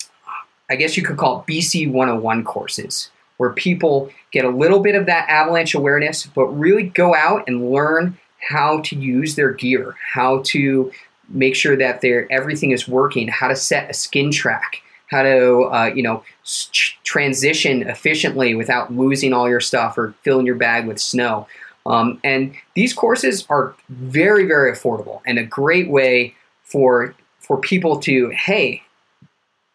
[0.70, 4.96] I guess you could call it BC 101 courses, where people get a little bit
[4.96, 8.18] of that avalanche awareness, but really go out and learn
[8.50, 10.92] how to use their gear, how to
[11.30, 15.62] make sure that their everything is working, how to set a skin track, how to
[15.64, 16.24] uh, you know
[17.04, 21.48] transition efficiently without losing all your stuff or filling your bag with snow.
[21.86, 28.00] Um, and these courses are very very affordable and a great way for for people
[28.02, 28.82] to hey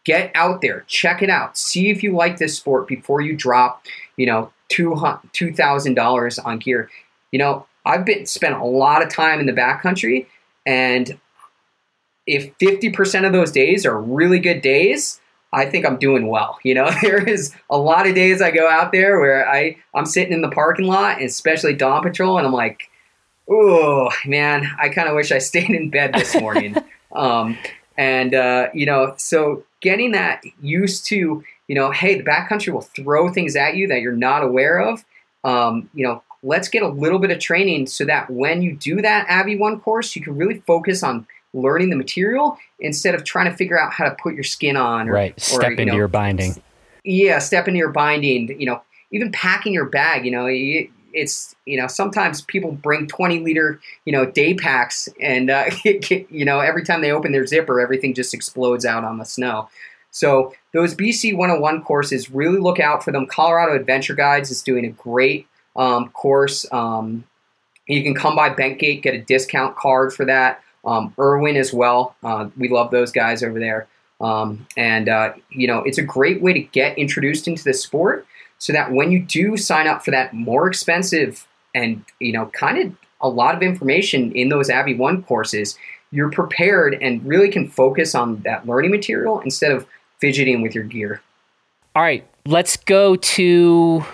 [0.05, 0.85] get out there.
[0.87, 1.57] Check it out.
[1.57, 3.85] See if you like this sport before you drop
[4.17, 4.97] you know two
[5.33, 6.91] two thousand dollars on gear.
[7.31, 10.27] You know i've been spent a lot of time in the backcountry
[10.65, 11.19] and
[12.29, 15.21] if 50% of those days are really good days
[15.53, 16.59] i think i'm doing well.
[16.63, 20.07] You know there is a lot of days i go out there where i i'm
[20.07, 22.89] sitting in the parking lot especially dawn patrol and i'm like
[23.49, 26.77] oh man, I kind of wish I stayed in bed this morning.
[27.13, 27.59] um,
[27.97, 32.81] and uh, you know, so getting that used to, you know, hey, the backcountry will
[32.81, 35.05] throw things at you that you're not aware of.
[35.45, 39.03] Um, you know, let's get a little bit of training so that when you do
[39.03, 43.51] that Avi One course, you can really focus on learning the material instead of trying
[43.51, 45.09] to figure out how to put your skin on.
[45.09, 46.63] Or, right, step or, you into know, your binding.
[47.05, 48.59] Yeah, step into your binding.
[48.59, 50.25] You know, even packing your bag.
[50.25, 55.09] You know, you, it's you know sometimes people bring 20 liter you know day packs
[55.21, 59.19] and uh, you know every time they open their zipper everything just explodes out on
[59.19, 59.69] the snow.
[60.11, 63.27] So those bc 101 courses really look out for them.
[63.27, 65.47] Colorado adventure guides is doing a great
[65.77, 67.25] um, course um,
[67.87, 72.15] you can come by bentgate get a discount card for that um, irwin as well
[72.23, 73.87] uh, we love those guys over there.
[74.21, 78.27] Um, and uh, you know it's a great way to get introduced into the sport
[78.63, 82.79] so that when you do sign up for that more expensive and you know kind
[82.79, 85.77] of a lot of information in those Avi One courses,
[86.13, 89.85] you're prepared and really can focus on that learning material instead of
[90.21, 91.21] fidgeting with your gear.
[91.97, 94.05] All right, let's go to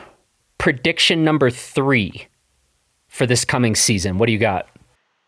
[0.56, 2.26] prediction number three
[3.08, 4.16] for this coming season.
[4.16, 4.66] What do you got?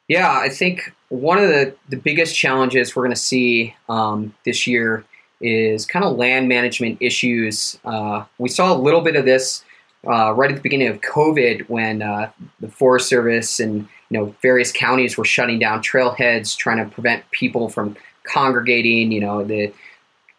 [0.08, 4.66] Yeah, I think one of the, the biggest challenges we're going to see um, this
[4.66, 5.04] year
[5.40, 7.78] is kind of land management issues.
[7.84, 9.64] Uh, we saw a little bit of this
[10.06, 14.34] uh, right at the beginning of COVID when uh, the Forest Service and you know
[14.42, 19.12] various counties were shutting down trailheads, trying to prevent people from congregating.
[19.12, 19.72] You know, the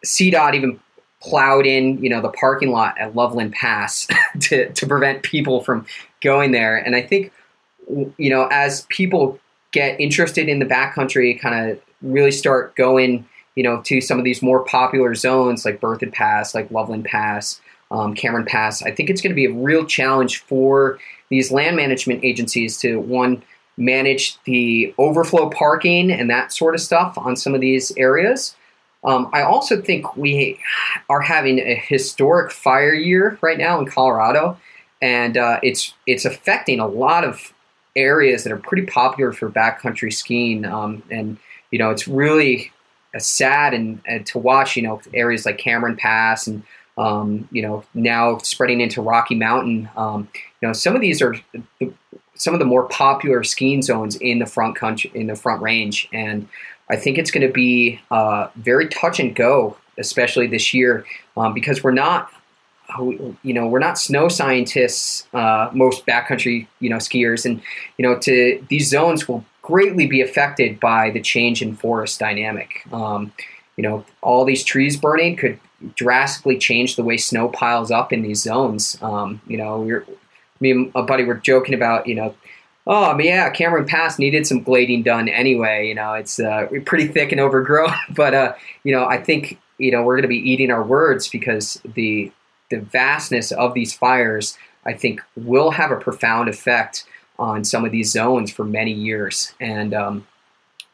[0.06, 0.80] CDOT even
[1.22, 4.08] plowed in, you know, the parking lot at Loveland Pass
[4.42, 5.86] to, to prevent people from
[6.22, 6.78] going there.
[6.78, 7.32] And I think,
[8.18, 9.40] you know, as people
[9.72, 14.26] get interested in the backcountry, kind of really start going, you know, to some of
[14.26, 17.60] these more popular zones like Berthoud Pass, like Loveland Pass,
[17.92, 21.76] um, Cameron Pass, I think it's going to be a real challenge for these land
[21.76, 23.44] management agencies to one
[23.78, 28.56] manage the overflow parking and that sort of stuff on some of these areas.
[29.04, 30.60] Um, I also think we
[31.10, 34.58] are having a historic fire year right now in Colorado,
[35.02, 37.54] and uh, it's it's affecting a lot of
[37.96, 40.66] areas that are pretty popular for backcountry skiing.
[40.66, 41.38] Um, and
[41.72, 42.72] you know, it's really
[43.19, 44.76] sad and, and, to watch.
[44.76, 46.63] You know, areas like Cameron Pass and
[46.97, 49.89] um, you know now spreading into Rocky Mountain.
[49.97, 50.30] Um,
[50.62, 51.36] you know, some of these are
[52.36, 56.08] some of the more popular skiing zones in the front country in the front range
[56.12, 56.47] and
[56.91, 61.06] I think it's going to be uh, very touch and go, especially this year,
[61.38, 62.30] um, because we're not,
[63.00, 65.26] you know, we're not snow scientists.
[65.34, 67.62] Uh, most backcountry, you know, skiers, and
[67.97, 72.86] you know, to these zones will greatly be affected by the change in forest dynamic.
[72.91, 73.32] Um,
[73.78, 75.60] you know, all these trees burning could
[75.95, 78.97] drastically change the way snow piles up in these zones.
[79.02, 80.06] Um, you know, we're,
[80.60, 82.36] me and a buddy were joking about, you know,
[82.88, 85.88] Oh, yeah, Cameron Pass needed some glading done anyway.
[85.88, 89.91] You know, it's uh, pretty thick and overgrown, but uh, you know, I think you
[89.91, 92.32] know we're going to be eating our words because the
[92.69, 97.06] the vastness of these fires, I think, will have a profound effect
[97.41, 100.27] on some of these zones for many years, and um,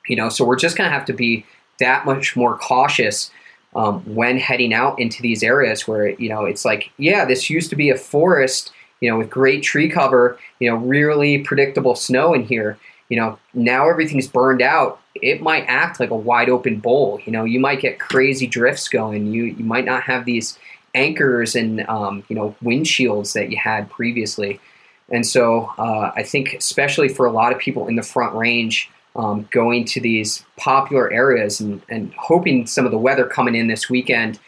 [0.08, 1.46] you know, so we're just going to have to be
[1.80, 3.30] that much more cautious
[3.76, 7.70] um, when heading out into these areas where you know it's like, yeah, this used
[7.70, 12.34] to be a forest you know, with great tree cover, you know, really predictable snow
[12.34, 12.78] in here.
[13.10, 15.00] You know, now everything's burned out.
[15.16, 17.22] It might act like a wide open bowl.
[17.26, 19.28] You know, you might get crazy drifts going.
[19.28, 20.58] You you might not have these
[20.94, 24.60] anchors and um, you know windshields that you had previously.
[25.10, 28.90] And so uh, I think, especially for a lot of people in the front range,
[29.16, 33.68] um, going to these popular areas and, and hoping some of the weather coming in
[33.68, 34.40] this weekend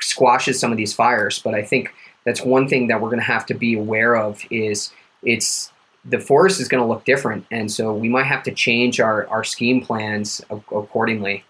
[0.00, 1.40] squashes some of these fires.
[1.40, 1.92] But I think
[2.24, 5.72] that's one thing that we're going to have to be aware of is it's
[6.04, 9.26] the forest is going to look different, and so we might have to change our
[9.28, 11.44] our scheme plans accordingly.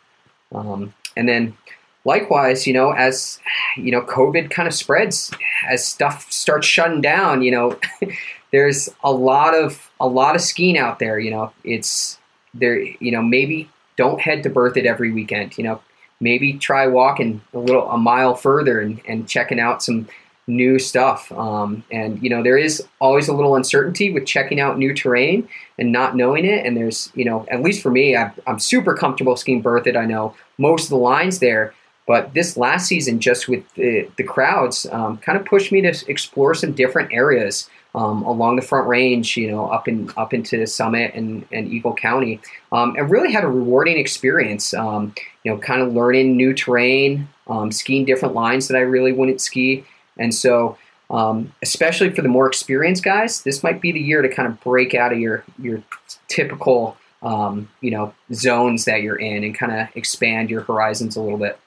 [0.54, 1.56] Um, and then
[2.04, 3.38] likewise, you know, as
[3.76, 5.30] you know, COVID kind of spreads,
[5.68, 7.78] as stuff starts shutting down, you know,
[8.52, 11.18] there's a lot of a lot of skiing out there.
[11.18, 12.18] You know, it's
[12.54, 12.78] there.
[12.78, 15.58] You know, maybe don't head to Berthoud every weekend.
[15.58, 15.80] You know,
[16.20, 20.08] maybe try walking a little a mile further and, and checking out some
[20.46, 21.30] new stuff.
[21.32, 25.48] Um, and you know, there is always a little uncertainty with checking out new terrain
[25.78, 26.66] and not knowing it.
[26.66, 29.96] And there's, you know, at least for me, I'm, I'm super comfortable skiing Berthoud.
[29.96, 31.74] I know most of the lines there.
[32.04, 35.94] But this last season, just with the, the crowds, um, kind of pushed me to
[36.08, 40.66] explore some different areas um, along the Front Range, you know, up in up into
[40.66, 44.72] Summit and, and Eagle County, um, and really had a rewarding experience.
[44.72, 49.12] Um, you know, kind of learning new terrain, um, skiing different lines that I really
[49.12, 49.84] wouldn't ski,
[50.18, 50.78] and so,
[51.10, 54.60] um, especially for the more experienced guys, this might be the year to kind of
[54.60, 55.82] break out of your your
[56.28, 61.20] typical um, you know zones that you're in and kind of expand your horizons a
[61.20, 61.58] little bit.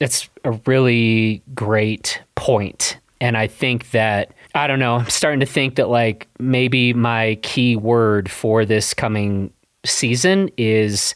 [0.00, 4.96] It's a really great point, and I think that I don't know.
[4.96, 9.52] I'm starting to think that like maybe my key word for this coming
[9.84, 11.14] season is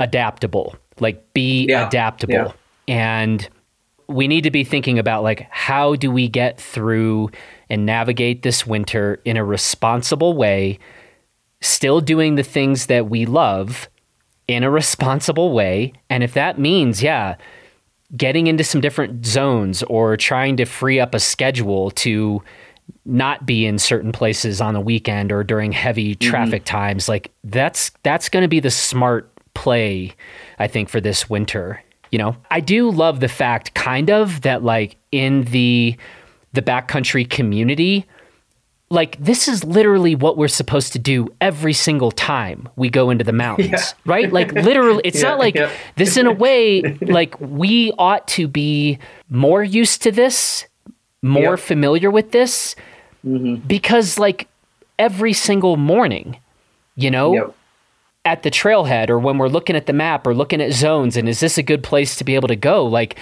[0.00, 0.76] adaptable.
[1.00, 1.86] Like be yeah.
[1.86, 2.34] adaptable.
[2.34, 2.52] Yeah.
[2.88, 3.48] And
[4.06, 7.30] we need to be thinking about like how do we get through
[7.70, 10.78] and navigate this winter in a responsible way
[11.60, 13.88] still doing the things that we love
[14.46, 17.36] in a responsible way and if that means yeah
[18.16, 22.42] getting into some different zones or trying to free up a schedule to
[23.04, 26.30] not be in certain places on the weekend or during heavy mm-hmm.
[26.30, 26.76] traffic mm-hmm.
[26.76, 30.12] times like that's that's going to be the smart play
[30.58, 34.62] i think for this winter you know i do love the fact kind of that
[34.62, 35.96] like in the
[36.52, 38.06] the backcountry community
[38.94, 43.24] like this is literally what we're supposed to do every single time we go into
[43.24, 43.92] the mountains yeah.
[44.04, 45.70] right like literally it's yeah, not like yeah.
[45.96, 50.66] this in a way like we ought to be more used to this
[51.20, 52.76] more familiar with this
[53.26, 53.56] mm-hmm.
[53.66, 54.48] because like
[54.98, 56.38] every single morning
[56.96, 57.52] you know
[58.24, 61.28] at the trailhead or when we're looking at the map or looking at zones and
[61.28, 63.18] is this a good place to be able to go like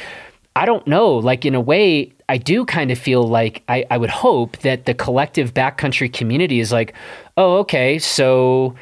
[0.54, 3.98] i don't know like in a way I do kind of feel like I, I
[3.98, 6.94] would hope that the collective backcountry community is like,
[7.36, 8.74] oh, okay, so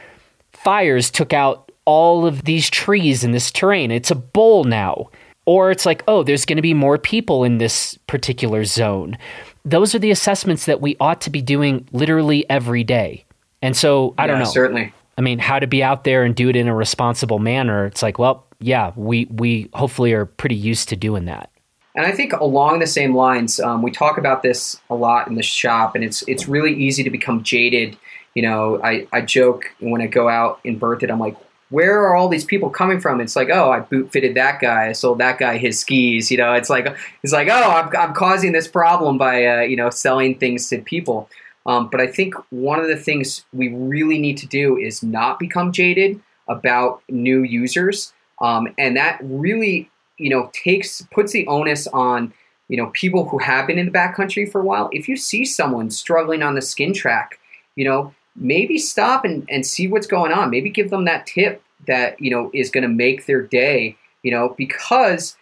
[0.53, 3.91] fires took out all of these trees in this terrain.
[3.91, 5.11] It's a bowl now.
[5.47, 9.19] Or it's like, oh, there's going to be more people in this particular zone.
[9.65, 13.25] Those are the assessments that we ought to be doing literally every day.
[13.63, 14.45] And so I yeah, don't know.
[14.45, 14.95] Certainly.
[15.19, 17.87] I mean, how to be out there and do it in a responsible manner.
[17.87, 21.51] It's like, well, yeah, we we hopefully are pretty used to doing that.
[21.95, 25.35] And I think along the same lines, um, we talk about this a lot in
[25.35, 27.97] the shop, and it's it's really easy to become jaded.
[28.35, 31.37] You know, I, I joke when I go out in Berthoud, I'm like,
[31.71, 33.21] where are all these people coming from?
[33.21, 36.31] It's like, oh, I boot fitted that guy, I sold that guy his skis.
[36.31, 36.87] You know, it's like
[37.23, 40.79] it's like, oh, I'm, I'm causing this problem by uh, you know selling things to
[40.79, 41.29] people.
[41.67, 45.39] Um, but I think one of the things we really need to do is not
[45.39, 49.91] become jaded about new users, um, and that really
[50.21, 52.33] you know takes puts the onus on
[52.69, 54.89] you know people who have been in the backcountry for a while.
[54.93, 57.39] If you see someone struggling on the skin track,
[57.77, 60.51] you know maybe stop and, and see what's going on.
[60.51, 63.97] Maybe give them that tip that you know is going to make their day.
[64.23, 65.37] You know because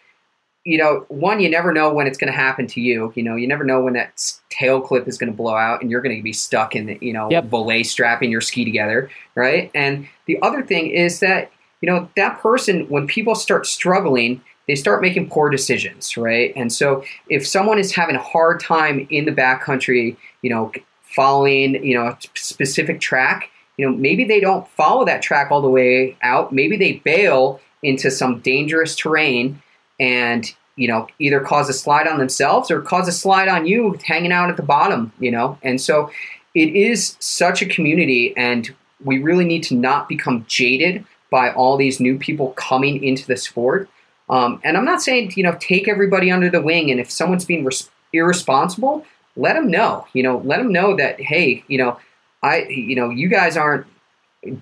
[0.65, 3.11] you know, one, you never know when it's going to happen to you.
[3.15, 5.89] You know, you never know when that tail clip is going to blow out and
[5.89, 7.49] you're going to be stuck in the, you know, yep.
[7.49, 9.71] belay strapping your ski together, right?
[9.73, 11.51] And the other thing is that,
[11.81, 16.53] you know, that person, when people start struggling, they start making poor decisions, right?
[16.55, 21.83] And so if someone is having a hard time in the backcountry, you know, following,
[21.83, 25.69] you know, a specific track, you know, maybe they don't follow that track all the
[25.69, 26.53] way out.
[26.53, 29.59] Maybe they bail into some dangerous terrain
[29.99, 33.97] and you know either cause a slide on themselves or cause a slide on you
[34.05, 36.09] hanging out at the bottom you know and so
[36.55, 41.77] it is such a community and we really need to not become jaded by all
[41.77, 43.89] these new people coming into the sport
[44.29, 47.45] um, and i'm not saying you know take everybody under the wing and if someone's
[47.45, 49.05] being res- irresponsible
[49.35, 51.97] let them know you know let them know that hey you know
[52.43, 53.85] i you know you guys aren't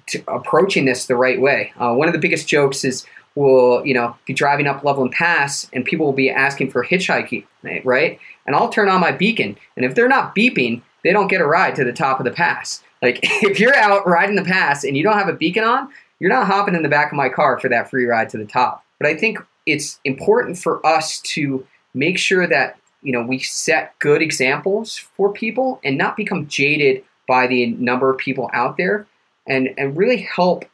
[0.07, 3.05] t- approaching this the right way uh, one of the biggest jokes is
[3.38, 7.45] we'll you know, be driving up Loveland Pass and people will be asking for hitchhiking,
[7.86, 8.20] right?
[8.45, 9.55] And I'll turn on my beacon.
[9.76, 12.32] And if they're not beeping, they don't get a ride to the top of the
[12.32, 12.84] pass.
[13.01, 15.89] Like if you're out riding the pass and you don't have a beacon on,
[16.20, 18.45] you're not hopping in the back of my car for that free ride to the
[18.45, 18.84] top.
[18.99, 19.38] But I think
[19.68, 25.32] it's important for us to make sure that, you know, we set good examples for
[25.32, 29.05] people and not become jaded by the number of people out there
[29.45, 30.65] and, and really help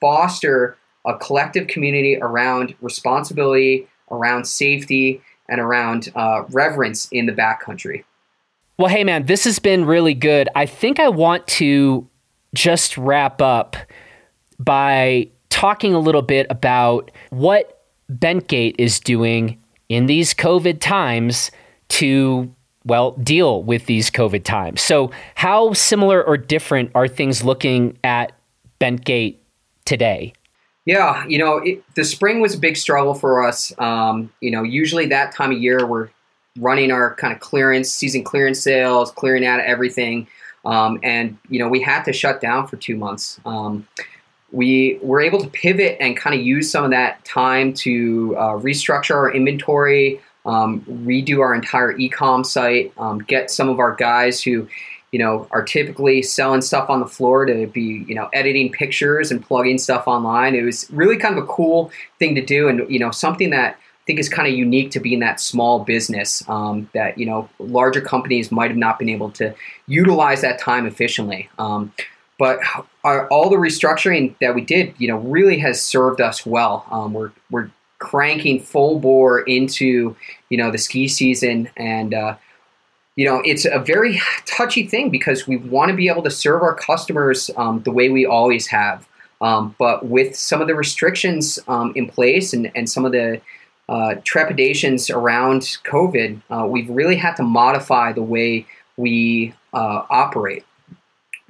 [0.00, 0.76] foster
[1.06, 8.04] a collective community around responsibility, around safety, and around uh, reverence in the backcountry.
[8.78, 10.48] Well, hey, man, this has been really good.
[10.54, 12.08] I think I want to
[12.54, 13.76] just wrap up
[14.58, 17.79] by talking a little bit about what
[18.10, 19.58] Bentgate is doing
[19.88, 21.50] in these COVID times
[21.88, 22.52] to,
[22.84, 24.80] well, deal with these COVID times.
[24.80, 28.32] So, how similar or different are things looking at
[28.80, 29.36] Bentgate
[29.84, 30.32] today?
[30.86, 33.72] Yeah, you know, it, the spring was a big struggle for us.
[33.78, 36.08] Um, you know, usually that time of year we're
[36.58, 40.26] running our kind of clearance, season clearance sales, clearing out everything.
[40.64, 43.40] Um, and, you know, we had to shut down for two months.
[43.44, 43.86] Um,
[44.52, 48.42] we were able to pivot and kind of use some of that time to uh,
[48.54, 54.42] restructure our inventory, um, redo our entire e-com site, um, get some of our guys
[54.42, 54.68] who
[55.12, 59.30] you know, are typically selling stuff on the floor to be, you know, editing pictures
[59.30, 60.54] and plugging stuff online.
[60.54, 63.74] It was really kind of a cool thing to do, and you know, something that
[63.74, 67.48] I think is kind of unique to being that small business um, that you know
[67.58, 69.54] larger companies might have not been able to
[69.86, 71.48] utilize that time efficiently.
[71.58, 71.92] Um,
[72.38, 72.60] but
[73.04, 76.86] our, all the restructuring that we did, you know, really has served us well.
[76.90, 80.16] Um, we're we're cranking full bore into
[80.48, 82.14] you know the ski season and.
[82.14, 82.36] Uh,
[83.16, 86.62] you know, it's a very touchy thing because we want to be able to serve
[86.62, 89.06] our customers um, the way we always have.
[89.42, 93.40] Um, but with some of the restrictions um, in place and, and some of the
[93.90, 100.64] uh, trepidations around COVID, uh, we've really had to modify the way we uh, operate.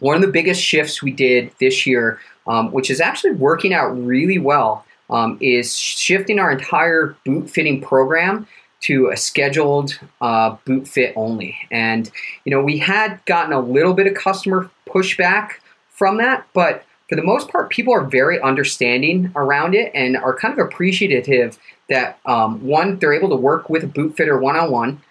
[0.00, 3.88] One of the biggest shifts we did this year, um, which is actually working out
[3.88, 8.46] really well, um, is shifting our entire boot fitting program
[8.80, 11.56] to a scheduled uh, boot fit only.
[11.70, 12.10] And,
[12.44, 15.52] you know, we had gotten a little bit of customer pushback
[15.90, 20.34] from that, but for the most part, people are very understanding around it and are
[20.34, 24.56] kind of appreciative that, um, one, they're able to work with a boot fitter one
[24.56, 25.02] on one.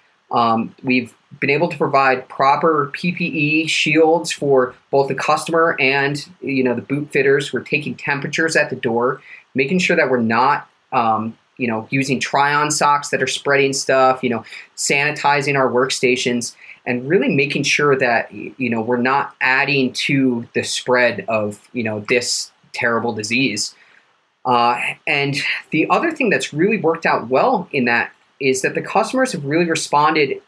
[0.83, 6.73] We've been able to provide proper PPE shields for both the customer and you know
[6.73, 7.53] the boot fitters.
[7.53, 9.21] We're taking temperatures at the door,
[9.53, 14.23] making sure that we're not um, you know, using try-on socks that are spreading stuff,
[14.23, 14.43] you know,
[14.77, 16.55] sanitizing our workstations,
[16.85, 21.83] and really making sure that you know we're not adding to the spread of you
[21.83, 23.75] know this terrible disease.
[24.45, 25.35] Uh, and
[25.71, 29.45] the other thing that's really worked out well in that is that the customers have
[29.45, 30.41] really responded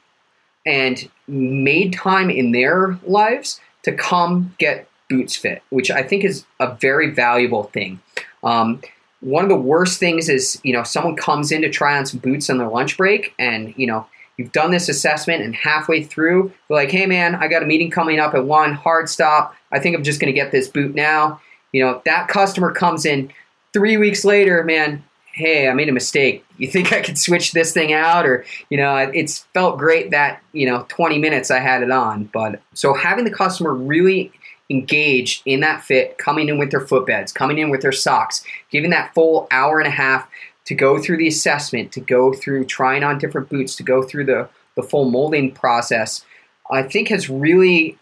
[0.65, 6.45] and made time in their lives to come get boots fit, which I think is
[6.59, 7.99] a very valuable thing.
[8.43, 8.81] Um,
[9.21, 12.19] one of the worst things is, you know, someone comes in to try on some
[12.19, 14.05] boots on their lunch break and, you know,
[14.37, 17.91] you've done this assessment and halfway through, they're like, hey man, I got a meeting
[17.91, 19.55] coming up at one, hard stop.
[19.71, 21.39] I think I'm just going to get this boot now.
[21.71, 23.31] You know, that customer comes in
[23.73, 26.45] three weeks later, man, hey, I made a mistake.
[26.57, 28.25] You think I could switch this thing out?
[28.25, 32.25] Or, you know, it's felt great that, you know, 20 minutes I had it on.
[32.25, 34.31] But so having the customer really
[34.69, 38.89] engaged in that fit, coming in with their footbeds, coming in with their socks, giving
[38.91, 40.27] that full hour and a half
[40.65, 44.25] to go through the assessment, to go through trying on different boots, to go through
[44.25, 46.23] the, the full molding process,
[46.69, 47.97] I think has really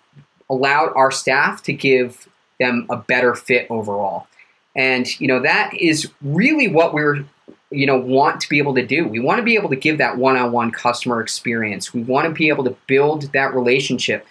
[0.50, 2.28] allowed our staff to give
[2.60, 4.28] them a better fit overall.
[4.76, 7.26] And you know that is really what we're
[7.72, 9.08] you know want to be able to do.
[9.08, 11.94] We want to be able to give that one-on-one customer experience.
[11.94, 14.26] We want to be able to build that relationship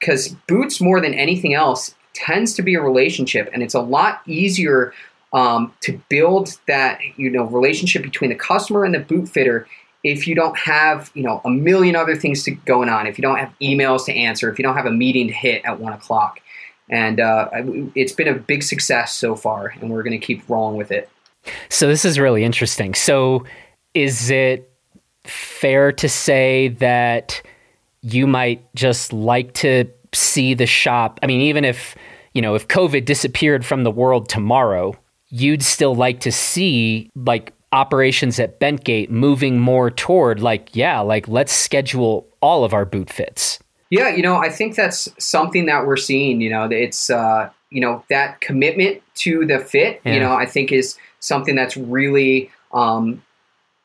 [0.00, 4.20] because boots more than anything else tends to be a relationship and it's a lot
[4.26, 4.92] easier
[5.32, 9.66] um, to build that you know relationship between the customer and the boot fitter
[10.04, 13.22] if you don't have you know a million other things to, going on if you
[13.22, 15.92] don't have emails to answer if you don't have a meeting to hit at one
[15.92, 16.40] o'clock
[16.92, 17.48] and uh,
[17.96, 21.08] it's been a big success so far and we're going to keep rolling with it.
[21.70, 22.94] So this is really interesting.
[22.94, 23.44] So
[23.94, 24.70] is it
[25.24, 27.42] fair to say that
[28.02, 31.18] you might just like to see the shop?
[31.22, 31.96] I mean even if
[32.34, 34.96] you know if covid disappeared from the world tomorrow
[35.28, 41.26] you'd still like to see like operations at Bentgate moving more toward like, yeah, like
[41.26, 43.58] let's schedule all of our boot fits.
[43.92, 46.40] Yeah, you know, I think that's something that we're seeing.
[46.40, 50.00] You know, it's uh, you know that commitment to the fit.
[50.02, 50.14] Yeah.
[50.14, 53.22] You know, I think is something that's really um,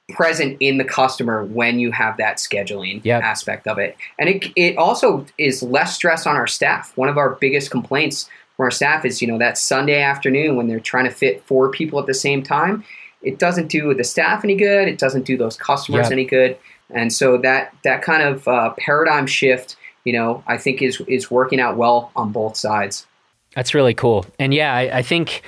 [0.07, 3.21] present in the customer when you have that scheduling yep.
[3.21, 6.95] aspect of it, and it it also is less stress on our staff.
[6.95, 10.67] One of our biggest complaints from our staff is, you know, that Sunday afternoon when
[10.67, 12.85] they're trying to fit four people at the same time,
[13.21, 14.87] it doesn't do the staff any good.
[14.87, 16.11] It doesn't do those customers yep.
[16.13, 16.57] any good.
[16.89, 19.75] And so that that kind of uh, paradigm shift,
[20.07, 23.05] you know, I think is is working out well on both sides.
[23.55, 24.25] That's really cool.
[24.39, 25.41] And yeah, I, I think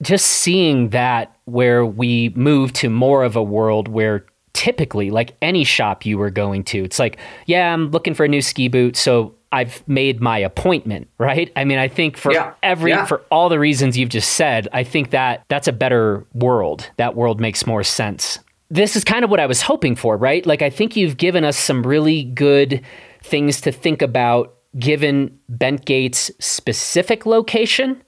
[0.00, 5.62] just seeing that where we move to more of a world where typically like any
[5.62, 8.96] shop you were going to it's like yeah i'm looking for a new ski boot
[8.96, 11.50] so I've made my appointment, right?
[11.56, 12.52] I mean, I think for yeah.
[12.62, 13.06] every yeah.
[13.06, 16.90] for all the reasons you've just said, I think that that's a better world.
[16.98, 18.38] That world makes more sense.
[18.68, 20.44] This is kind of what I was hoping for, right?
[20.44, 22.84] Like I think you've given us some really good
[23.28, 28.02] things to think about given Bentgate's specific location.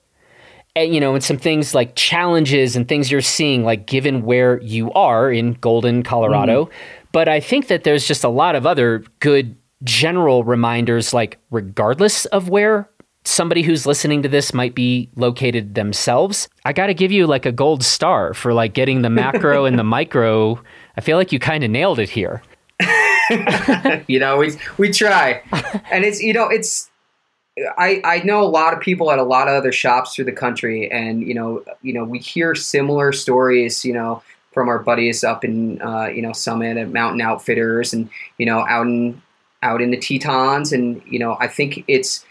[0.76, 4.60] And you know, and some things like challenges and things you're seeing like given where
[4.60, 6.66] you are in Golden, Colorado.
[6.66, 6.70] Mm.
[7.12, 12.26] But I think that there's just a lot of other good general reminders like regardless
[12.26, 12.88] of where
[13.24, 17.46] somebody who's listening to this might be located themselves i got to give you like
[17.46, 20.60] a gold star for like getting the macro and the micro
[20.96, 22.42] i feel like you kind of nailed it here
[24.08, 25.42] you know we we try
[25.90, 26.88] and it's you know it's
[27.76, 30.32] I, I know a lot of people at a lot of other shops through the
[30.32, 34.22] country and you know you know we hear similar stories you know
[34.52, 38.08] from our buddies up in uh, you know summit at mountain outfitters and
[38.38, 39.20] you know out in
[39.62, 40.72] out in the Tetons.
[40.72, 42.24] And, you know, I think it's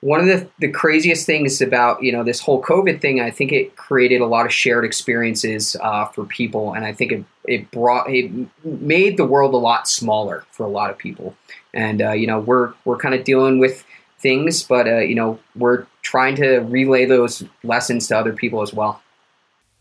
[0.00, 3.20] one of the, the craziest things about, you know, this whole COVID thing.
[3.20, 6.74] I think it created a lot of shared experiences uh, for people.
[6.74, 8.30] And I think it, it brought, it
[8.64, 11.34] made the world a lot smaller for a lot of people.
[11.72, 13.84] And, uh, you know, we're, we're kind of dealing with
[14.18, 18.72] things, but, uh, you know, we're trying to relay those lessons to other people as
[18.72, 19.02] well.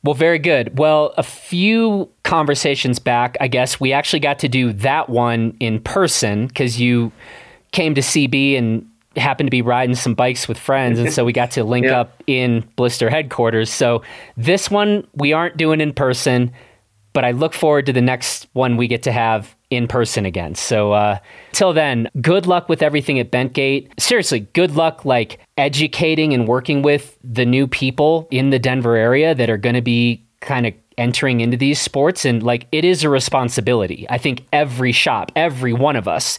[0.03, 0.77] Well, very good.
[0.77, 5.79] Well, a few conversations back, I guess we actually got to do that one in
[5.81, 7.11] person because you
[7.71, 8.87] came to CB and
[9.17, 10.99] happened to be riding some bikes with friends.
[10.99, 12.01] And so we got to link yeah.
[12.01, 13.69] up in Blister headquarters.
[13.69, 14.01] So
[14.37, 16.51] this one we aren't doing in person,
[17.13, 20.55] but I look forward to the next one we get to have in person again.
[20.55, 21.19] So uh,
[21.53, 23.89] till then, good luck with everything at Bentgate.
[23.99, 29.33] Seriously, good luck like educating and working with the new people in the Denver area
[29.33, 32.25] that are going to be kind of entering into these sports.
[32.25, 34.05] And like it is a responsibility.
[34.09, 36.37] I think every shop, every one of us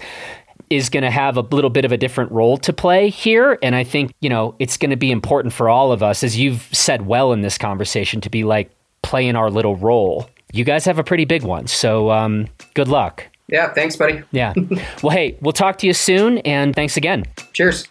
[0.71, 3.59] is going to have a little bit of a different role to play here.
[3.63, 6.39] And I think, you know, it's going to be important for all of us, as
[6.39, 8.71] you've said well in this conversation, to be like
[9.03, 11.67] playing our little role you guys have a pretty big one.
[11.67, 13.25] So um, good luck.
[13.49, 14.23] Yeah, thanks, buddy.
[14.33, 14.55] Yeah.
[15.03, 17.25] well, hey, we'll talk to you soon, and thanks again.
[17.53, 17.87] Cheers.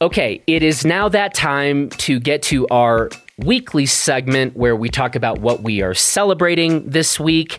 [0.00, 3.08] Okay, it is now that time to get to our
[3.38, 7.58] weekly segment where we talk about what we are celebrating this week.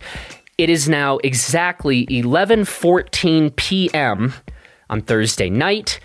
[0.57, 4.33] It is now exactly 11:14 p.m.
[4.89, 5.99] on Thursday night,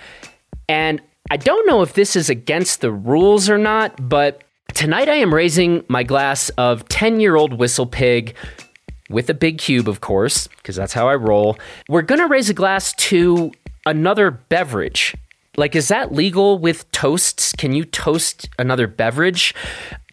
[0.69, 4.43] and I don't know if this is against the rules or not, but
[4.73, 8.35] tonight I am raising my glass of 10-year-old Whistle Pig
[9.11, 11.59] with a big cube, of course, because that's how I roll.
[11.89, 13.53] We're going to raise a glass to
[13.85, 15.15] another beverage.
[15.57, 17.53] Like, is that legal with toasts?
[17.53, 19.55] Can you toast another beverage?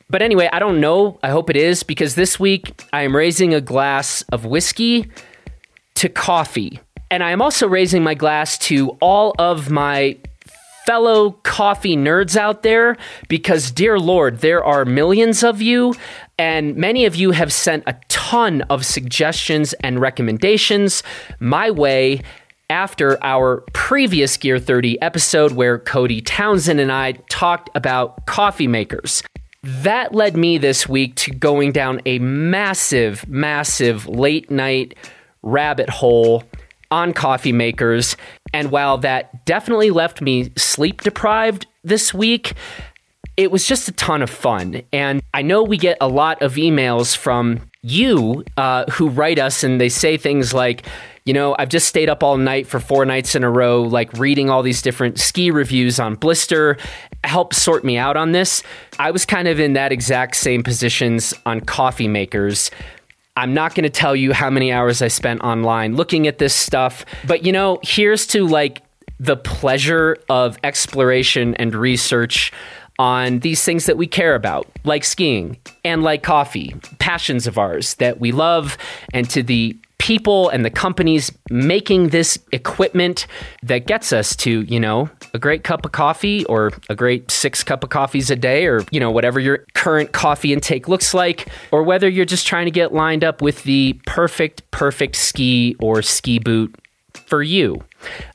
[0.09, 1.19] But anyway, I don't know.
[1.23, 5.09] I hope it is because this week I am raising a glass of whiskey
[5.95, 6.79] to coffee.
[7.09, 10.17] And I am also raising my glass to all of my
[10.85, 12.95] fellow coffee nerds out there
[13.27, 15.95] because, dear Lord, there are millions of you,
[16.37, 21.01] and many of you have sent a ton of suggestions and recommendations
[21.39, 22.21] my way
[22.69, 29.23] after our previous Gear 30 episode where Cody Townsend and I talked about coffee makers.
[29.65, 34.95] That led me this week to going down a massive, massive late night
[35.41, 36.43] rabbit hole
[36.91, 38.15] on coffee makers.
[38.53, 42.53] And while that definitely left me sleep deprived this week,
[43.37, 44.83] it was just a ton of fun.
[44.93, 49.63] And I know we get a lot of emails from you uh, who write us
[49.63, 50.85] and they say things like,
[51.25, 54.13] you know, I've just stayed up all night for four nights in a row, like
[54.13, 56.77] reading all these different ski reviews on Blister,
[57.23, 58.61] help sort me out on this.
[58.99, 62.69] I was kind of in that exact same positions on coffee makers.
[63.35, 66.53] I'm not going to tell you how many hours I spent online looking at this
[66.53, 68.83] stuff, but you know, here's to like
[69.19, 72.53] the pleasure of exploration and research
[72.99, 77.95] on these things that we care about, like skiing and like coffee, passions of ours
[77.95, 78.77] that we love,
[79.13, 83.27] and to the people and the companies making this equipment
[83.63, 87.63] that gets us to, you know, a great cup of coffee or a great six
[87.63, 91.49] cup of coffees a day or, you know, whatever your current coffee intake looks like,
[91.71, 96.01] or whether you're just trying to get lined up with the perfect, perfect ski or
[96.01, 96.75] ski boot
[97.13, 97.83] for you.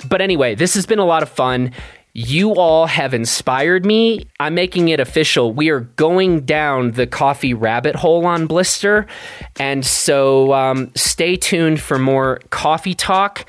[0.08, 1.72] But anyway, this has been a lot of fun.
[2.12, 4.26] You all have inspired me.
[4.40, 5.52] I'm making it official.
[5.52, 9.06] We are going down the coffee rabbit hole on Blister.
[9.58, 13.46] And so um, stay tuned for more coffee talk,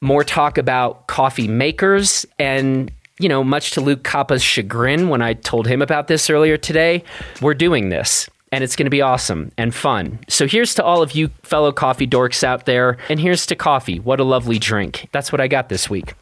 [0.00, 2.26] more talk about coffee makers.
[2.38, 6.58] And, you know, much to Luke Koppa's chagrin when I told him about this earlier
[6.58, 7.02] today,
[7.40, 10.18] we're doing this and it's going to be awesome and fun.
[10.28, 13.98] So here's to all of you fellow coffee dorks out there, and here's to coffee.
[13.98, 15.08] What a lovely drink.
[15.12, 16.14] That's what I got this week.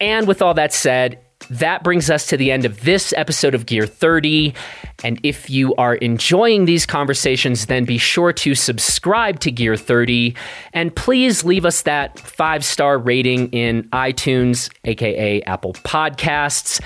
[0.00, 1.18] And with all that said,
[1.50, 4.54] that brings us to the end of this episode of Gear 30.
[5.04, 10.34] And if you are enjoying these conversations, then be sure to subscribe to Gear 30
[10.72, 16.80] and please leave us that five star rating in iTunes, aka Apple Podcasts,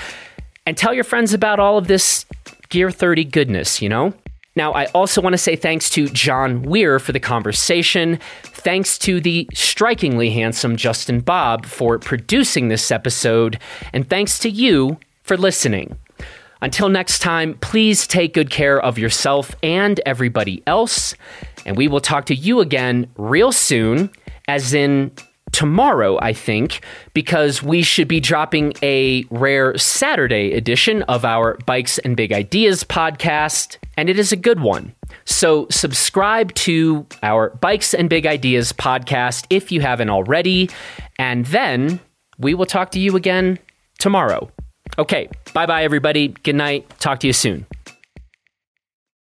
[0.67, 2.27] and tell your friends about all of this
[2.69, 4.13] Gear 30 goodness, you know?
[4.57, 8.19] Now, I also want to say thanks to John Weir for the conversation.
[8.61, 13.59] Thanks to the strikingly handsome Justin Bobb for producing this episode.
[13.95, 15.97] And thanks to you for listening.
[16.61, 21.15] Until next time, please take good care of yourself and everybody else.
[21.65, 24.11] And we will talk to you again real soon,
[24.47, 25.11] as in
[25.53, 26.85] tomorrow, I think,
[27.15, 32.85] because we should be dropping a rare Saturday edition of our Bikes and Big Ideas
[32.85, 34.95] podcast, and it is a good one.
[35.31, 40.69] So, subscribe to our Bikes and Big Ideas podcast if you haven't already,
[41.21, 42.01] and then
[42.39, 43.59] we will talk to you again
[44.01, 44.51] tomorrow.
[44.99, 46.29] Okay, bye bye, everybody.
[46.29, 46.91] Good night.
[46.99, 47.65] Talk to you soon.